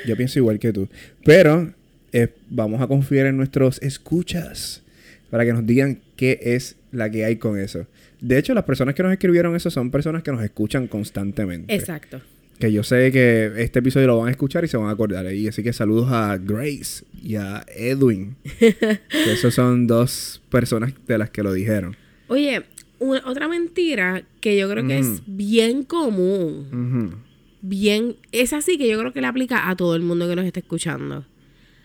Yo 0.07 0.17
pienso 0.17 0.39
igual 0.39 0.59
que 0.59 0.73
tú. 0.73 0.89
Pero 1.25 1.73
eh, 2.13 2.29
vamos 2.49 2.81
a 2.81 2.87
confiar 2.87 3.27
en 3.27 3.37
nuestros 3.37 3.81
escuchas 3.83 4.83
para 5.31 5.45
que 5.45 5.53
nos 5.53 5.67
digan 5.67 6.01
qué 6.17 6.39
es 6.41 6.77
la 6.93 7.11
que 7.11 7.25
hay 7.25 7.37
con 7.37 7.59
eso. 7.59 7.87
De 8.21 8.39
hecho, 8.39 8.55
las 8.55 8.65
personas 8.65 8.95
que 8.95 9.03
nos 9.03 9.13
escribieron 9.13 9.57
eso 9.57 9.71
son 9.71 9.91
personas 9.91 10.23
que 10.23 10.33
nos 10.33 10.43
escuchan 10.43 10.87
constantemente. 10.87 11.75
Exacto. 11.75 12.21
Que 12.59 12.73
yo 12.73 12.83
sé 12.83 13.13
que 13.13 13.53
este 13.59 13.81
episodio 13.81 14.07
lo 14.07 14.19
van 14.19 14.29
a 14.29 14.31
escuchar 14.31 14.65
y 14.65 14.69
se 14.69 14.77
van 14.77 14.89
a 14.89 14.93
acordar. 14.93 15.33
Y 15.33 15.49
así 15.49 15.63
que 15.63 15.73
saludos 15.73 16.11
a 16.11 16.39
Grace 16.39 17.05
y 17.23 17.37
a 17.37 17.65
Edwin. 17.75 18.37
que 18.59 19.33
esos 19.33 19.55
son 19.55 19.87
dos 19.87 20.41
personas 20.51 20.95
de 21.07 21.19
las 21.19 21.31
que 21.31 21.43
lo 21.43 21.53
dijeron. 21.53 21.97
Oye, 22.29 22.65
otra 22.99 23.49
mentira 23.49 24.23
que 24.41 24.57
yo 24.57 24.71
creo 24.71 24.87
que 24.87 24.99
es 24.99 25.23
bien 25.27 25.83
común. 25.83 27.17
Bien. 27.61 28.17
Es 28.33 28.53
así 28.53 28.79
que 28.79 28.89
yo 28.89 28.99
creo 28.99 29.13
que 29.13 29.21
le 29.21 29.27
aplica 29.27 29.69
a 29.69 29.77
todo 29.77 29.95
el 29.95 30.03
mundo 30.03 30.29
que 30.29 30.37
nos 30.37 30.47
está 30.47 30.61
escuchando. 30.61 31.27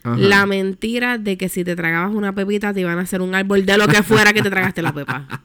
La 0.03 0.45
mentira 0.45 1.17
de 1.17 1.37
que 1.37 1.49
si 1.49 1.63
te 1.63 1.75
tragabas 1.75 2.15
una 2.15 2.33
pepita 2.33 2.73
te 2.73 2.79
iban 2.79 2.97
a 2.97 3.01
hacer 3.01 3.21
un 3.21 3.35
árbol 3.35 3.65
de 3.65 3.77
lo 3.77 3.87
que 3.87 4.01
fuera 4.03 4.33
que 4.33 4.41
te 4.41 4.49
tragaste 4.49 4.81
la 4.81 4.93
pepa. 4.93 5.43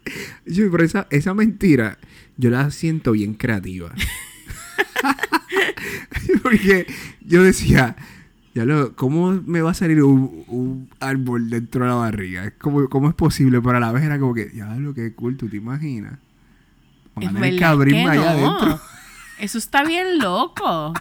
Yo, 0.46 0.70
pero 0.70 0.84
esa, 0.84 1.06
esa 1.10 1.32
mentira 1.32 1.98
yo 2.36 2.50
la 2.50 2.70
siento 2.70 3.12
bien 3.12 3.34
creativa. 3.34 3.94
Porque 6.42 6.86
yo 7.20 7.42
decía, 7.42 7.96
ya 8.54 8.64
lo, 8.64 8.94
¿cómo 8.94 9.32
me 9.32 9.62
va 9.62 9.72
a 9.72 9.74
salir 9.74 10.02
un, 10.02 10.44
un 10.48 10.90
árbol 11.00 11.50
dentro 11.50 11.84
de 11.84 11.90
la 11.90 11.96
barriga? 11.96 12.52
¿Cómo, 12.58 12.88
¿Cómo 12.88 13.08
es 13.08 13.14
posible? 13.14 13.60
Pero 13.60 13.76
a 13.76 13.80
la 13.80 13.92
vez 13.92 14.04
era 14.04 14.18
como 14.18 14.34
que, 14.34 14.50
ya 14.54 14.66
lo 14.76 14.94
que 14.94 15.14
cool, 15.14 15.36
¿tú 15.36 15.48
te 15.48 15.56
imaginas? 15.56 16.18
Van 17.14 17.28
a 17.28 17.32
tener 17.32 17.56
que 17.56 17.64
abrirme 17.64 18.10
allá 18.10 18.30
adentro. 18.30 18.80
Eso 19.38 19.58
está 19.58 19.84
bien 19.84 20.18
loco. 20.18 20.90
O 20.90 20.94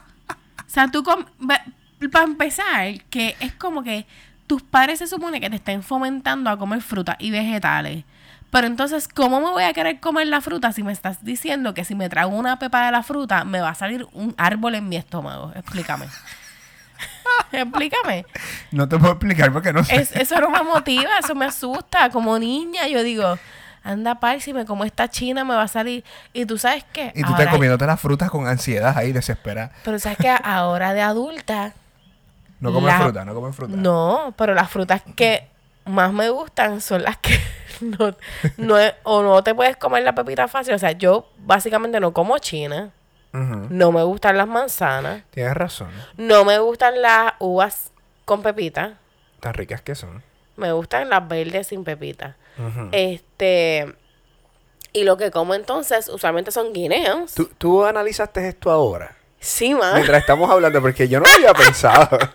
sea, 0.68 0.90
tú, 0.90 1.04
para 1.04 2.26
empezar, 2.26 3.04
que 3.10 3.36
es 3.40 3.54
como 3.54 3.84
que 3.84 4.06
tus 4.48 4.64
padres 4.64 5.00
se 5.00 5.08
supone 5.08 5.40
que 5.40 5.50
te 5.50 5.56
estén 5.58 5.84
fomentando 5.84 6.50
a 6.50 6.58
comer 6.58 6.82
frutas 6.82 7.16
y 7.20 7.32
vegetales. 7.32 8.04
Pero 8.54 8.68
entonces, 8.68 9.08
¿cómo 9.10 9.42
me 9.42 9.50
voy 9.50 9.64
a 9.64 9.74
querer 9.74 10.00
comer 10.00 10.28
la 10.28 10.40
fruta 10.40 10.72
si 10.72 10.84
me 10.84 10.94
estás 10.94 11.26
diciendo 11.26 11.74
que 11.74 11.84
si 11.84 11.96
me 11.96 12.08
trago 12.08 12.30
una 12.34 12.58
pepa 12.60 12.86
de 12.86 12.92
la 12.94 13.04
fruta 13.04 13.44
me 13.44 13.60
va 13.60 13.70
a 13.70 13.76
salir 13.76 14.08
un 14.14 14.34
árbol 14.38 14.76
en 14.76 14.88
mi 14.88 14.96
estómago? 14.96 15.52
Explícame. 15.56 16.06
Explícame. 17.52 18.26
No 18.72 18.88
te 18.88 18.98
puedo 18.98 19.14
explicar 19.14 19.52
porque 19.52 19.74
no 19.74 19.84
sé. 19.84 19.96
Es- 19.96 20.16
eso 20.16 20.40
no 20.40 20.50
me 20.50 20.62
motiva, 20.64 21.10
eso 21.20 21.36
me 21.36 21.46
asusta. 21.46 22.10
Como 22.10 22.38
niña, 22.40 22.88
yo 22.88 23.04
digo, 23.04 23.38
anda, 23.84 24.16
par, 24.20 24.40
si 24.42 24.54
me 24.54 24.66
como 24.66 24.84
esta 24.86 25.10
china 25.10 25.44
me 25.44 25.56
va 25.56 25.64
a 25.64 25.68
salir. 25.68 26.04
Y 26.34 26.46
tú 26.46 26.58
sabes 26.58 26.86
qué. 26.94 27.12
y 27.16 27.24
tú 27.24 27.32
Ahora- 27.32 27.46
te 27.46 27.50
comiéndote 27.52 27.86
las 27.86 28.00
frutas 28.00 28.30
con 28.30 28.48
ansiedad 28.48 28.98
ahí, 28.98 29.12
desesperada. 29.12 29.72
Pero 29.84 30.00
sabes 30.00 30.18
que 30.20 30.30
ahora 30.30 30.94
de 30.94 31.02
adulta. 31.02 31.74
No 32.60 32.72
comes 32.72 32.94
la- 32.94 33.00
fruta, 33.02 33.26
no 33.26 33.34
comes 33.34 33.56
fruta. 33.56 33.76
No, 33.76 34.34
pero 34.38 34.54
las 34.54 34.70
frutas 34.70 35.02
que 35.16 35.48
más 35.86 36.14
me 36.14 36.30
gustan 36.30 36.80
son 36.82 37.04
las 37.04 37.18
que 37.18 37.38
no, 38.00 38.16
no 38.58 38.78
o 39.04 39.22
no 39.22 39.44
te 39.44 39.54
puedes 39.56 39.78
comer 39.78 40.04
la 40.04 40.16
pepita 40.16 40.48
fácil. 40.48 40.74
O 40.74 40.80
sea, 40.80 40.92
yo 40.92 41.30
básicamente 41.38 42.00
no 42.00 42.14
como 42.14 42.38
china. 42.40 42.92
No 43.34 43.92
me 43.92 44.04
gustan 44.04 44.38
las 44.38 44.48
manzanas. 44.48 45.24
Tienes 45.32 45.56
razón. 45.56 45.90
No 46.18 46.46
me 46.46 46.60
gustan 46.60 47.02
las 47.02 47.34
uvas 47.40 47.92
con 48.26 48.44
pepita. 48.44 49.00
Tan 49.40 49.56
ricas 49.56 49.82
que 49.82 49.96
son. 49.96 50.22
Me 50.56 50.72
gustan 50.72 51.10
las 51.10 51.28
verdes 51.28 51.68
sin 51.68 51.84
pepita. 51.84 52.36
Este. 52.92 53.96
Y 54.92 55.04
lo 55.04 55.18
que 55.18 55.32
como 55.32 55.56
entonces 55.56 56.10
usualmente 56.10 56.52
son 56.52 56.74
guineos. 56.74 57.34
¿Tú, 57.34 57.50
tú 57.58 57.84
analizaste 57.84 58.48
esto 58.48 58.70
ahora. 58.70 59.16
Sí, 59.40 59.74
ma. 59.74 59.94
Mientras 59.96 60.22
estamos 60.22 60.50
hablando, 60.52 60.80
porque 60.80 61.10
yo 61.10 61.20
no 61.20 61.26
lo 61.26 61.34
había 61.34 61.54
pensado. 61.54 62.18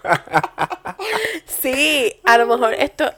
Sí, 1.47 2.21
a 2.25 2.39
lo 2.39 2.47
mejor 2.47 2.75
esto. 2.75 3.11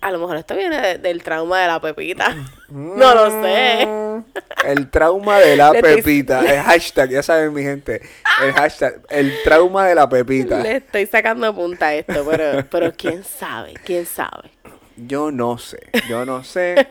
A 0.00 0.10
lo 0.10 0.18
mejor 0.18 0.36
esto 0.36 0.54
viene 0.54 0.80
de- 0.80 0.98
del 0.98 1.22
trauma 1.22 1.60
de 1.62 1.66
la 1.68 1.80
pepita. 1.80 2.34
No 2.68 3.14
lo 3.14 3.30
sé. 3.42 3.86
Mm, 3.86 4.24
El 4.66 4.90
trauma 4.90 5.38
de 5.38 5.56
la 5.56 5.72
pepita. 5.80 6.40
El 6.40 6.60
hashtag, 6.62 7.10
ya 7.10 7.22
saben 7.22 7.52
mi 7.54 7.62
gente. 7.62 8.02
El 8.42 8.52
hashtag, 8.52 9.00
el 9.08 9.32
trauma 9.44 9.86
de 9.86 9.94
la 9.94 10.08
pepita. 10.08 10.58
Le 10.60 10.76
estoy 10.76 11.06
sacando 11.06 11.54
punta 11.54 11.86
a 11.88 11.94
esto, 11.94 12.26
pero, 12.28 12.66
pero 12.70 12.92
quién 12.96 13.22
sabe, 13.24 13.74
quién 13.84 14.04
sabe. 14.04 14.50
Yo 14.96 15.30
no 15.30 15.58
sé, 15.58 15.78
yo 16.08 16.24
no 16.24 16.42
sé, 16.42 16.88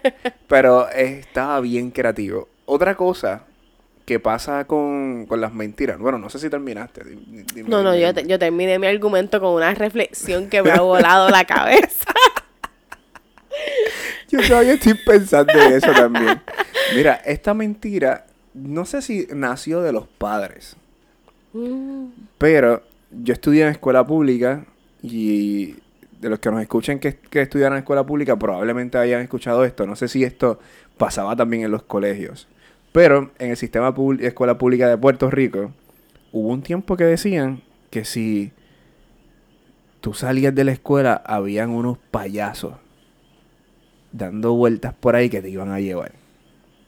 pero 0.47 0.87
estaba 0.89 1.59
bien 1.59 1.89
creativo. 1.91 2.47
Otra 2.65 2.95
cosa 2.95 3.43
que 4.05 4.19
pasa 4.19 4.65
con, 4.65 5.25
con 5.25 5.41
las 5.41 5.51
mentiras, 5.51 5.97
bueno, 5.97 6.19
no 6.19 6.29
sé 6.29 6.37
si 6.39 6.49
terminaste. 6.49 7.03
dime, 7.03 7.67
No, 7.67 7.81
no, 7.81 7.91
dime, 7.93 8.03
yo, 8.05 8.13
te- 8.13 8.27
yo 8.27 8.37
terminé 8.39 8.77
mi 8.79 8.85
argumento 8.87 9.39
con 9.41 9.49
una 9.53 9.73
reflexión 9.73 10.49
que 10.49 10.61
me 10.61 10.71
ha 10.71 10.81
volado 10.81 11.29
la 11.29 11.45
cabeza. 11.45 12.05
Yo 14.29 14.39
todavía 14.47 14.73
estoy 14.73 14.95
pensando 15.05 15.53
en 15.53 15.73
eso 15.73 15.91
también. 15.91 16.41
Mira, 16.95 17.21
esta 17.25 17.53
mentira, 17.53 18.25
no 18.53 18.85
sé 18.85 19.01
si 19.01 19.27
nació 19.31 19.81
de 19.81 19.91
los 19.91 20.07
padres, 20.07 20.77
Mm, 21.55 22.07
pero 22.37 22.83
yo 23.11 23.31
estudié 23.31 23.63
en 23.63 23.69
escuela 23.69 24.05
pública 24.05 24.65
y 25.01 25.75
de 26.19 26.29
los 26.29 26.39
que 26.39 26.51
nos 26.51 26.61
escuchen 26.61 26.99
que, 26.99 27.15
que 27.15 27.41
estudian 27.41 27.71
en 27.71 27.79
escuela 27.79 28.05
pública 28.05 28.37
probablemente 28.37 28.97
hayan 28.97 29.21
escuchado 29.21 29.63
esto. 29.63 29.87
No 29.87 29.95
sé 29.95 30.09
si 30.09 30.25
esto 30.25 30.59
pasaba 30.97 31.35
también 31.35 31.63
en 31.63 31.71
los 31.71 31.83
colegios. 31.83 32.49
Pero 32.91 33.31
en 33.39 33.51
el 33.51 33.57
sistema 33.57 33.93
escuela 34.19 34.57
pública 34.57 34.89
de 34.89 34.97
Puerto 34.97 35.31
Rico 35.31 35.71
hubo 36.33 36.49
un 36.49 36.61
tiempo 36.61 36.97
que 36.97 37.05
decían 37.05 37.61
que 37.89 38.03
si 38.03 38.51
tú 40.01 40.13
salías 40.13 40.53
de 40.53 40.65
la 40.65 40.73
escuela 40.73 41.21
habían 41.25 41.69
unos 41.69 41.97
payasos 42.11 42.73
dando 44.17 44.53
vueltas 44.53 44.93
por 44.99 45.15
ahí 45.15 45.29
que 45.29 45.41
te 45.41 45.49
iban 45.49 45.71
a 45.71 45.79
llevar. 45.79 46.11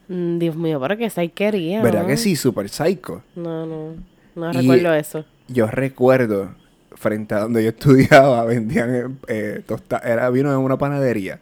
mm, 0.08 0.38
Dios 0.38 0.56
mío, 0.56 0.80
pero 0.80 0.96
que 0.96 1.10
se 1.10 1.28
quería. 1.30 1.82
¿Verdad 1.82 2.02
¿no? 2.02 2.08
que 2.08 2.16
sí? 2.16 2.36
Super 2.36 2.68
psycho. 2.68 3.22
No, 3.36 3.66
no, 3.66 3.94
no 4.34 4.50
Y- 4.52 4.56
recuerdo 4.56 4.94
eso. 4.94 5.24
Yo 5.48 5.66
recuerdo, 5.66 6.50
frente 6.92 7.34
a 7.34 7.40
donde 7.40 7.62
yo 7.62 7.68
estudiaba, 7.76 8.44
vendían 8.44 9.18
eh, 9.28 9.62
tosta- 9.66 10.00
era 10.04 10.28
vino 10.30 10.50
en 10.52 10.58
una 10.58 10.76
panadería 10.78 11.40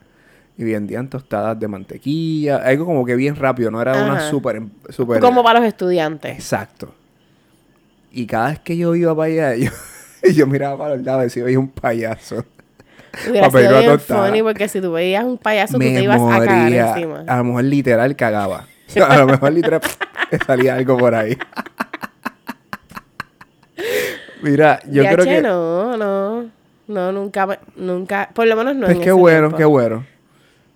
y 0.59 0.64
vendían 0.64 1.09
tostadas 1.11 1.59
de 1.61 1.68
mantequilla, 1.68 2.57
algo 2.57 2.87
como 2.87 3.05
que 3.05 3.14
bien 3.14 3.37
rápido, 3.37 3.70
no 3.70 3.81
era 3.83 3.92
una 3.92 4.14
Ajá. 4.18 4.31
súper 4.31 4.62
super 4.90 5.20
Como 5.20 5.42
para 5.44 5.59
los 5.61 5.68
estudiantes. 5.68 6.35
exacto. 6.35 6.94
Y 8.12 8.27
cada 8.27 8.49
vez 8.51 8.61
que 8.61 8.77
yo 8.77 8.94
iba 8.94 9.14
para 9.14 9.51
allá, 9.51 9.57
yo, 10.22 10.31
yo 10.35 10.46
miraba 10.46 10.79
para 10.79 10.96
los 10.96 11.05
lados 11.05 11.22
y 11.22 11.25
decía, 11.25 11.44
veía 11.44 11.59
un 11.59 11.68
payaso. 11.68 12.44
Hubiera 13.29 13.50
Para 13.50 13.66
sido 13.66 13.81
bien 13.81 14.00
funny 14.00 14.42
porque 14.42 14.68
si 14.68 14.81
tú 14.81 14.92
veías 14.92 15.24
un 15.24 15.38
payaso, 15.38 15.74
tú 15.74 15.79
te 15.81 16.02
ibas 16.02 16.20
a 16.20 16.38
cagar 16.40 16.72
encima. 16.72 17.24
A 17.26 17.37
lo 17.38 17.44
mejor 17.44 17.64
literal 17.64 18.16
cagaba. 18.16 18.66
A 19.09 19.16
lo 19.18 19.26
mejor 19.26 19.52
literal 19.52 19.81
salía 20.46 20.74
algo 20.74 20.96
por 20.96 21.14
ahí. 21.14 21.37
Mira, 24.42 24.81
yo 24.88 25.02
Ya, 25.02 25.12
creo 25.12 25.24
che, 25.24 25.37
que... 25.37 25.42
no, 25.42 25.96
no. 25.96 26.50
No, 26.88 27.11
nunca, 27.11 27.59
nunca, 27.74 28.31
por 28.33 28.46
lo 28.46 28.55
menos 28.55 28.76
no 28.76 28.87
Pues 28.87 28.96
en 28.96 29.02
qué 29.02 29.09
ese 29.09 29.18
bueno, 29.18 29.52
qué 29.57 29.64
bueno. 29.64 30.07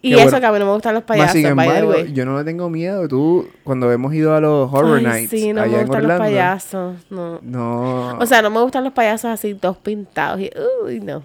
Y 0.02 0.14
eso 0.14 0.22
bueno. 0.24 0.40
que 0.40 0.46
a 0.46 0.52
mí 0.52 0.58
no 0.58 0.64
me 0.66 0.72
gustan 0.72 0.94
los 0.94 1.04
payasos, 1.04 1.32
sin 1.32 1.54
by 1.54 1.68
the 1.68 1.84
way. 1.84 2.12
yo 2.12 2.24
no 2.24 2.38
le 2.38 2.44
tengo 2.44 2.68
miedo. 2.70 3.06
Tú, 3.06 3.46
cuando 3.62 3.92
hemos 3.92 4.12
ido 4.14 4.34
a 4.34 4.40
los 4.40 4.72
Horror 4.72 4.98
Ay, 4.98 5.04
Nights 5.04 5.30
sí, 5.30 5.52
no 5.52 5.62
allá 5.62 5.76
me 5.76 5.84
gustan 5.84 6.08
los 6.08 6.18
payasos, 6.18 6.96
no. 7.10 7.38
no... 7.42 8.18
O 8.18 8.26
sea, 8.26 8.42
no 8.42 8.50
me 8.50 8.60
gustan 8.60 8.82
los 8.82 8.92
payasos 8.92 9.30
así, 9.30 9.54
todos 9.54 9.76
pintados 9.76 10.40
y... 10.40 10.50
Uy, 10.84 11.00
no. 11.00 11.22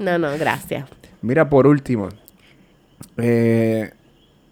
No, 0.00 0.18
no, 0.18 0.36
gracias. 0.38 0.88
Mira, 1.20 1.48
por 1.48 1.66
último, 1.66 2.08
eh, 3.18 3.92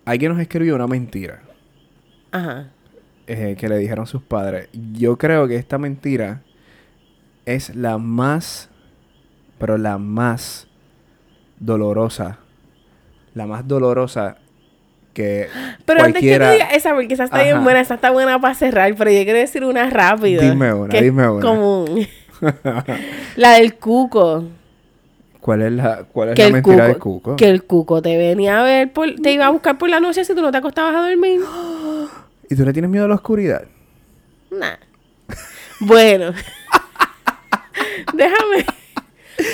alguien 0.04 0.32
nos 0.32 0.40
escribió 0.40 0.74
una 0.74 0.86
mentira 0.86 1.40
Ajá. 2.30 2.66
eh, 3.26 3.56
que 3.58 3.68
le 3.68 3.78
dijeron 3.78 4.06
sus 4.06 4.22
padres. 4.22 4.68
Yo 4.92 5.16
creo 5.16 5.48
que 5.48 5.56
esta 5.56 5.78
mentira 5.78 6.42
es 7.46 7.74
la 7.74 7.96
más, 7.96 8.68
pero 9.58 9.78
la 9.78 9.96
más 9.96 10.68
dolorosa, 11.58 12.38
la 13.34 13.46
más 13.46 13.66
dolorosa 13.66 14.36
que 15.14 15.48
Pero 15.86 16.00
antes 16.00 16.20
que 16.20 16.28
cualquiera... 16.28 16.48
te 16.48 16.52
diga 16.52 16.70
esa, 16.72 16.94
porque 16.94 17.14
esa 17.14 17.24
está 17.24 17.42
bien 17.42 17.64
buena, 17.64 17.80
esa 17.80 17.94
está 17.94 18.10
buena 18.10 18.38
para 18.38 18.54
cerrar, 18.54 18.94
pero 18.96 19.10
yo 19.10 19.24
quiero 19.24 19.38
decir 19.38 19.64
una 19.64 19.88
rápida. 19.88 20.42
Dime 20.42 20.74
una, 20.74 20.90
que 20.90 20.98
es 20.98 21.04
dime 21.04 21.26
una. 21.26 21.40
común. 21.40 22.06
la 23.36 23.52
del 23.52 23.76
cuco. 23.76 24.57
¿Cuál 25.40 25.62
es 25.62 25.72
la, 25.72 26.04
cuál 26.04 26.30
es 26.30 26.34
Que 26.34 26.44
la 26.44 26.50
mentira 26.50 26.76
cuco, 26.76 26.86
del 26.88 26.98
cuco? 26.98 27.36
que 27.36 27.48
el 27.48 27.62
cuco 27.64 28.02
te 28.02 28.16
venía 28.18 28.60
a 28.60 28.62
ver, 28.64 28.92
por- 28.92 29.14
te 29.14 29.32
iba 29.32 29.46
a 29.46 29.50
buscar 29.50 29.78
por 29.78 29.88
la 29.88 30.00
noche 30.00 30.24
si 30.24 30.34
tú 30.34 30.42
no 30.42 30.50
te 30.50 30.58
acostabas 30.58 30.94
a 30.94 31.08
dormir. 31.08 31.40
¿Y 32.50 32.56
tú 32.56 32.64
le 32.64 32.72
tienes 32.72 32.90
miedo 32.90 33.04
a 33.04 33.08
la 33.08 33.14
oscuridad? 33.14 33.62
Nah. 34.50 34.76
Bueno. 35.80 36.32
déjame. 38.14 38.66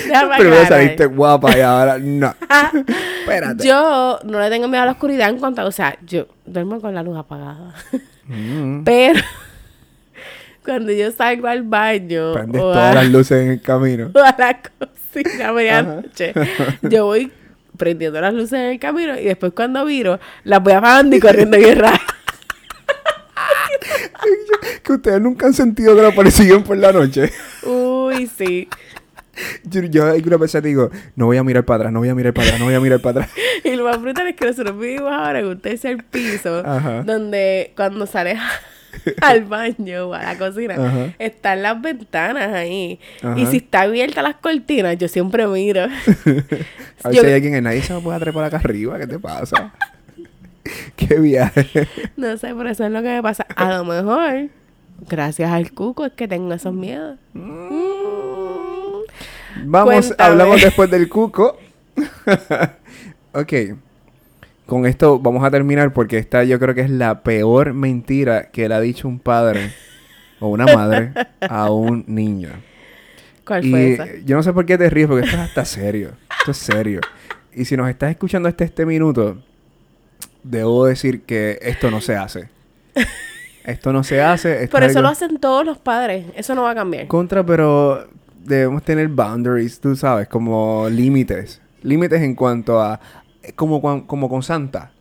Déjame 0.07 0.37
Primero 0.37 0.65
saliste 0.65 1.05
guapa 1.05 1.55
y 1.57 1.61
ahora 1.61 1.99
no. 1.99 2.33
Espérate. 3.19 3.67
Yo 3.67 4.19
no 4.23 4.39
le 4.39 4.49
tengo 4.49 4.67
miedo 4.67 4.81
a 4.83 4.85
la 4.87 4.91
oscuridad 4.93 5.29
en 5.29 5.37
cuanto 5.37 5.61
a, 5.61 5.65
o 5.65 5.71
sea, 5.71 5.97
yo 6.05 6.25
duermo 6.45 6.81
con 6.81 6.95
la 6.95 7.03
luz 7.03 7.17
apagada. 7.17 7.75
Mm. 8.25 8.83
Pero 8.85 9.19
cuando 10.63 10.91
yo 10.91 11.11
salgo 11.11 11.47
al 11.47 11.61
baño 11.61 12.33
Prendes 12.33 12.59
o, 12.61 12.71
todas 12.71 12.91
a, 12.91 12.95
las 12.95 13.09
luces 13.11 13.43
en 13.43 13.51
el 13.51 13.61
camino. 13.61 14.09
o 14.15 14.19
a 14.19 14.35
la 14.37 14.61
yo 16.81 17.05
voy 17.05 17.31
prendiendo 17.77 18.21
las 18.21 18.33
luces 18.33 18.53
en 18.53 18.71
el 18.71 18.79
camino 18.79 19.19
y 19.19 19.25
después 19.25 19.53
cuando 19.53 19.85
viro, 19.85 20.19
las 20.43 20.61
voy 20.61 20.73
apagando 20.73 21.15
y 21.15 21.19
corriendo 21.19 21.57
bien 21.57 21.79
rápido. 21.79 22.05
que 24.83 24.93
ustedes 24.93 25.21
nunca 25.21 25.47
han 25.47 25.53
sentido 25.53 25.95
que 25.95 26.01
lo 26.01 26.15
persiguen 26.15 26.63
por 26.63 26.77
la 26.77 26.91
noche. 26.91 27.31
Uy, 27.63 28.27
sí. 28.27 28.67
Yo, 29.63 29.81
yo 29.81 30.05
alguna 30.05 30.37
vez 30.37 30.63
digo, 30.63 30.89
no 31.15 31.25
voy 31.25 31.37
a 31.37 31.43
mirar 31.43 31.65
para 31.65 31.77
atrás, 31.77 31.93
no 31.93 31.99
voy 31.99 32.09
a 32.09 32.15
mirar 32.15 32.33
para 32.33 32.47
atrás, 32.47 32.59
no 32.59 32.65
voy 32.65 32.75
a 32.75 32.79
mirar 32.79 33.01
para 33.01 33.21
atrás. 33.21 33.37
Y 33.63 33.75
lo 33.75 33.83
más 33.83 34.01
brutal 34.01 34.27
es 34.27 34.35
que 34.35 34.45
nosotros 34.45 34.79
vivimos 34.79 35.11
ahora 35.11 35.39
en 35.39 35.47
un 35.47 35.59
tercer 35.59 36.03
piso, 36.05 36.63
Ajá. 36.65 37.03
donde 37.03 37.73
cuando 37.75 38.05
sales 38.05 38.39
al 39.21 39.43
baño 39.45 40.07
o 40.09 40.13
a 40.13 40.23
la 40.23 40.37
cocina, 40.37 40.75
Ajá. 40.75 41.13
están 41.19 41.61
las 41.61 41.81
ventanas 41.81 42.53
ahí. 42.53 42.99
Ajá. 43.21 43.39
Y 43.39 43.45
si 43.47 43.57
está 43.57 43.81
abierta 43.81 44.21
las 44.21 44.35
cortinas, 44.35 44.97
yo 44.97 45.07
siempre 45.07 45.47
miro. 45.47 45.83
A 47.03 47.09
ver 47.09 47.15
Yo- 47.15 47.21
si 47.21 47.27
hay 47.27 47.33
alguien 47.33 47.55
en 47.55 47.63
nadie 47.65 47.81
se 47.81 47.93
me 47.93 48.01
puede 48.01 48.19
trepar 48.19 48.45
acá 48.45 48.57
arriba, 48.57 48.97
¿qué 48.99 49.07
te 49.07 49.19
pasa? 49.19 49.73
Qué 50.95 51.19
viaje. 51.19 51.87
No 52.17 52.35
sé, 52.37 52.53
por 52.55 52.65
eso 52.67 52.85
es 52.85 52.91
lo 52.91 53.01
que 53.03 53.09
me 53.09 53.21
pasa. 53.21 53.45
A 53.55 53.71
lo 53.77 53.85
mejor 53.85 54.49
gracias 55.07 55.51
al 55.51 55.71
cuco 55.71 56.05
es 56.05 56.13
que 56.13 56.27
tengo 56.27 56.53
esos 56.53 56.73
miedos. 56.73 57.17
Vamos, 59.63 59.93
Cuéntame. 60.07 60.15
hablamos 60.31 60.61
después 60.61 60.89
del 60.89 61.07
cuco. 61.09 61.57
ok. 63.33 63.53
Con 64.65 64.85
esto 64.85 65.19
vamos 65.19 65.43
a 65.43 65.51
terminar 65.51 65.93
porque 65.93 66.17
esta 66.17 66.43
yo 66.43 66.59
creo 66.59 66.73
que 66.73 66.81
es 66.81 66.89
la 66.89 67.21
peor 67.21 67.73
mentira 67.73 68.49
que 68.49 68.67
le 68.67 68.75
ha 68.75 68.79
dicho 68.79 69.07
un 69.07 69.19
padre 69.19 69.71
o 70.39 70.47
una 70.47 70.65
madre 70.65 71.13
a 71.41 71.69
un 71.71 72.03
niño. 72.07 72.49
¿Cuál 73.45 73.63
Y 73.63 73.69
fue 73.69 73.93
esa? 73.93 74.07
yo 74.25 74.35
no 74.35 74.43
sé 74.43 74.53
por 74.53 74.65
qué 74.65 74.77
te 74.77 74.89
ríes 74.89 75.07
porque 75.07 75.25
esto 75.25 75.37
es 75.37 75.43
hasta 75.43 75.65
serio. 75.65 76.11
Esto 76.39 76.51
es 76.51 76.57
serio. 76.57 77.01
Y 77.53 77.65
si 77.65 77.77
nos 77.77 77.89
estás 77.89 78.09
escuchando 78.09 78.49
este, 78.49 78.63
este 78.63 78.85
minuto, 78.85 79.37
debo 80.43 80.85
decir 80.85 81.21
que 81.21 81.59
esto 81.61 81.91
no 81.91 82.01
se 82.01 82.15
hace. 82.15 82.49
Esto 83.63 83.91
no 83.93 84.03
se 84.03 84.21
hace. 84.21 84.63
esto 84.63 84.75
Pero 84.75 84.85
es 84.85 84.91
eso 84.91 85.01
lo 85.01 85.07
hacen 85.09 85.39
todos 85.39 85.65
los 85.65 85.77
padres. 85.77 86.25
Eso 86.35 86.53
no 86.53 86.63
va 86.63 86.71
a 86.71 86.75
cambiar. 86.75 87.07
Contra, 87.07 87.43
pero 87.45 88.07
debemos 88.43 88.83
tener 88.83 89.07
boundaries, 89.07 89.79
tú 89.79 89.95
sabes, 89.95 90.27
como 90.27 90.87
límites. 90.89 91.61
Límites 91.81 92.21
en 92.21 92.35
cuanto 92.35 92.79
a... 92.79 92.99
Como, 93.55 93.81
cuan- 93.81 94.01
como 94.01 94.29
con 94.29 94.41
Santa. 94.43 94.91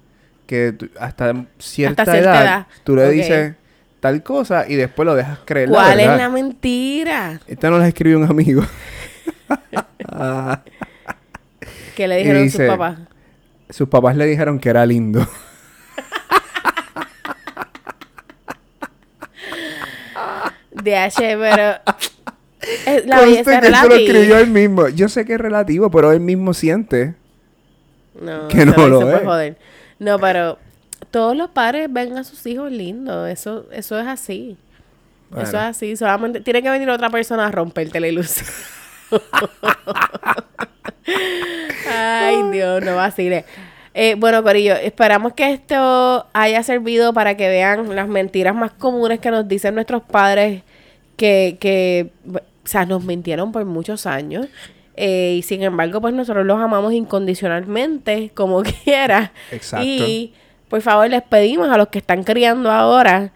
Que 0.47 0.75
hasta 1.01 1.33
cierta, 1.59 2.03
Hasta 2.03 2.13
cierta 2.13 2.31
edad, 2.31 2.43
edad. 2.45 2.67
tú 2.85 2.95
le 2.97 3.11
dices 3.11 3.55
tal 4.01 4.23
cosa 4.23 4.67
y 4.69 4.75
después 4.75 5.07
lo 5.07 5.15
dejas 5.15 5.39
creer 5.47 5.71
la 5.71 5.75
¿Cuál 5.79 6.01
es 6.01 6.07
la 6.09 6.29
mentira? 6.29 7.41
Esta 7.47 7.71
no 7.71 7.79
la 7.79 7.89
escribió 7.89 8.19
un 8.19 8.25
amigo. 8.29 8.63
Que 11.97 12.09
le 12.09 12.17
dijeron 12.19 12.43
dice- 12.43 12.67
sus 12.67 12.77
papás. 12.77 12.99
sus 13.71 13.89
papás 13.89 14.17
le 14.17 14.27
dijeron 14.27 14.59
que 14.59 14.69
era 14.69 14.85
lindo. 14.85 15.27
DH, 20.73 21.17
pero... 21.17 21.75
es- 22.87 23.07
la 23.07 23.19
Conste 23.19 23.31
belleza 23.31 23.55
es 23.55 23.61
que 23.61 23.67
eso 23.69 23.89
lo 23.89 23.95
escribió 23.95 24.13
relativa. 24.15 24.41
él 24.41 24.51
mismo. 24.51 24.89
Yo 24.89 25.09
sé 25.09 25.25
que 25.25 25.35
es 25.35 25.41
relativo, 25.41 25.91
pero 25.91 26.13
él 26.13 26.21
mismo 26.21 26.55
siente. 26.55 27.15
No, 28.21 28.49
que 28.49 28.65
no 28.67 28.87
lo 28.87 29.11
es. 29.11 29.23
joder. 29.23 29.57
No, 29.99 30.19
pero 30.19 30.59
todos 31.11 31.37
los 31.37 31.51
padres 31.51 31.89
ven 31.91 32.17
a 32.19 32.25
sus 32.25 32.47
hijos 32.47 32.71
lindos. 32.71 33.29
Eso, 33.29 33.67
eso 33.73 33.99
es 33.99 34.07
así. 34.07 34.57
Eso 35.33 35.43
es 35.43 35.55
así. 35.55 35.97
Solamente 35.97 36.41
tiene 36.41 36.63
que 36.63 36.71
venir 36.71 36.89
otra 36.91 37.11
persona 37.11 37.47
a 37.47 37.51
romperte 37.51 37.99
la 38.01 38.09
ilusión. 38.09 38.47
Ay, 41.89 42.51
Dios, 42.53 42.83
no 42.83 42.97
vacile. 42.97 43.45
Eh, 43.95 44.17
bueno, 44.17 44.43
Corillo, 44.43 44.75
esperamos 44.75 45.35
que 45.35 45.53
esto 45.53 46.27
haya 46.33 46.63
servido 46.63 47.13
para 47.13 47.37
que 47.37 47.49
vean 47.49 47.95
las 47.95 48.09
mentiras 48.09 48.55
más 48.55 48.73
comunes 48.73 49.21
que 49.21 49.31
nos 49.31 49.47
dicen 49.47 49.75
nuestros 49.75 50.03
padres 50.03 50.63
que, 51.17 51.57
que 51.61 52.11
o 52.35 52.41
sea, 52.65 52.87
nos 52.87 53.05
mintieron 53.05 53.53
por 53.53 53.65
muchos 53.65 54.07
años. 54.07 54.49
Eh, 54.97 55.37
y 55.39 55.43
sin 55.43 55.63
embargo, 55.63 56.01
pues 56.01 56.15
nosotros 56.15 56.47
los 56.47 56.61
amamos 56.61 56.93
incondicionalmente, 56.93 58.31
como 58.35 58.63
quiera. 58.85 59.33
Exacto. 59.51 59.87
Y 59.87 60.35
por 60.69 60.81
favor, 60.83 61.09
les 61.09 61.23
pedimos 61.23 61.69
a 61.69 61.77
los 61.77 61.89
que 61.89 61.99
están 61.99 62.25
criando 62.25 62.71
ahora 62.71 63.33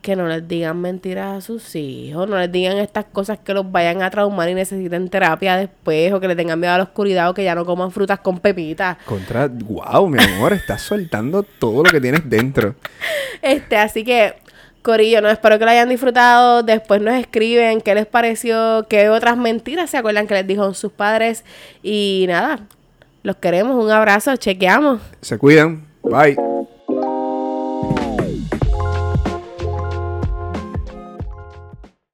que 0.00 0.16
no 0.16 0.26
les 0.26 0.46
digan 0.48 0.80
mentiras 0.80 1.36
a 1.36 1.40
sus 1.40 1.74
hijos, 1.76 2.28
no 2.28 2.38
les 2.38 2.50
digan 2.50 2.78
estas 2.78 3.04
cosas 3.04 3.38
que 3.38 3.52
los 3.52 3.70
vayan 3.70 4.02
a 4.02 4.10
traumar 4.10 4.48
y 4.48 4.54
necesiten 4.54 5.08
terapia 5.10 5.56
después, 5.56 6.12
o 6.12 6.20
que 6.20 6.28
le 6.28 6.36
tengan 6.36 6.58
miedo 6.58 6.72
a 6.72 6.78
la 6.78 6.84
oscuridad, 6.84 7.28
o 7.28 7.34
que 7.34 7.44
ya 7.44 7.54
no 7.54 7.66
coman 7.66 7.90
frutas 7.90 8.20
con 8.20 8.38
pepitas. 8.38 8.96
Contra... 9.04 9.48
Wow, 9.48 10.08
mi 10.08 10.18
amor, 10.22 10.54
estás 10.54 10.82
soltando 10.82 11.42
todo 11.42 11.84
lo 11.84 11.90
que 11.90 12.00
tienes 12.00 12.28
dentro. 12.28 12.74
Este, 13.42 13.76
así 13.78 14.04
que, 14.04 14.34
Corillo, 14.82 15.20
no 15.20 15.28
espero 15.28 15.58
que 15.58 15.64
lo 15.64 15.70
hayan 15.70 15.88
disfrutado. 15.88 16.62
Después 16.62 17.00
nos 17.00 17.14
escriben 17.14 17.80
qué 17.80 17.94
les 17.94 18.06
pareció, 18.06 18.86
qué 18.88 19.08
otras 19.08 19.36
mentiras 19.36 19.90
se 19.90 19.98
acuerdan 19.98 20.26
que 20.26 20.34
les 20.34 20.46
dijo 20.46 20.72
sus 20.74 20.92
padres. 20.92 21.44
Y 21.82 22.24
nada, 22.28 22.60
los 23.22 23.36
queremos, 23.36 23.82
un 23.82 23.90
abrazo, 23.90 24.36
chequeamos. 24.36 25.00
Se 25.20 25.38
cuidan. 25.38 25.86
Bye. 26.02 26.36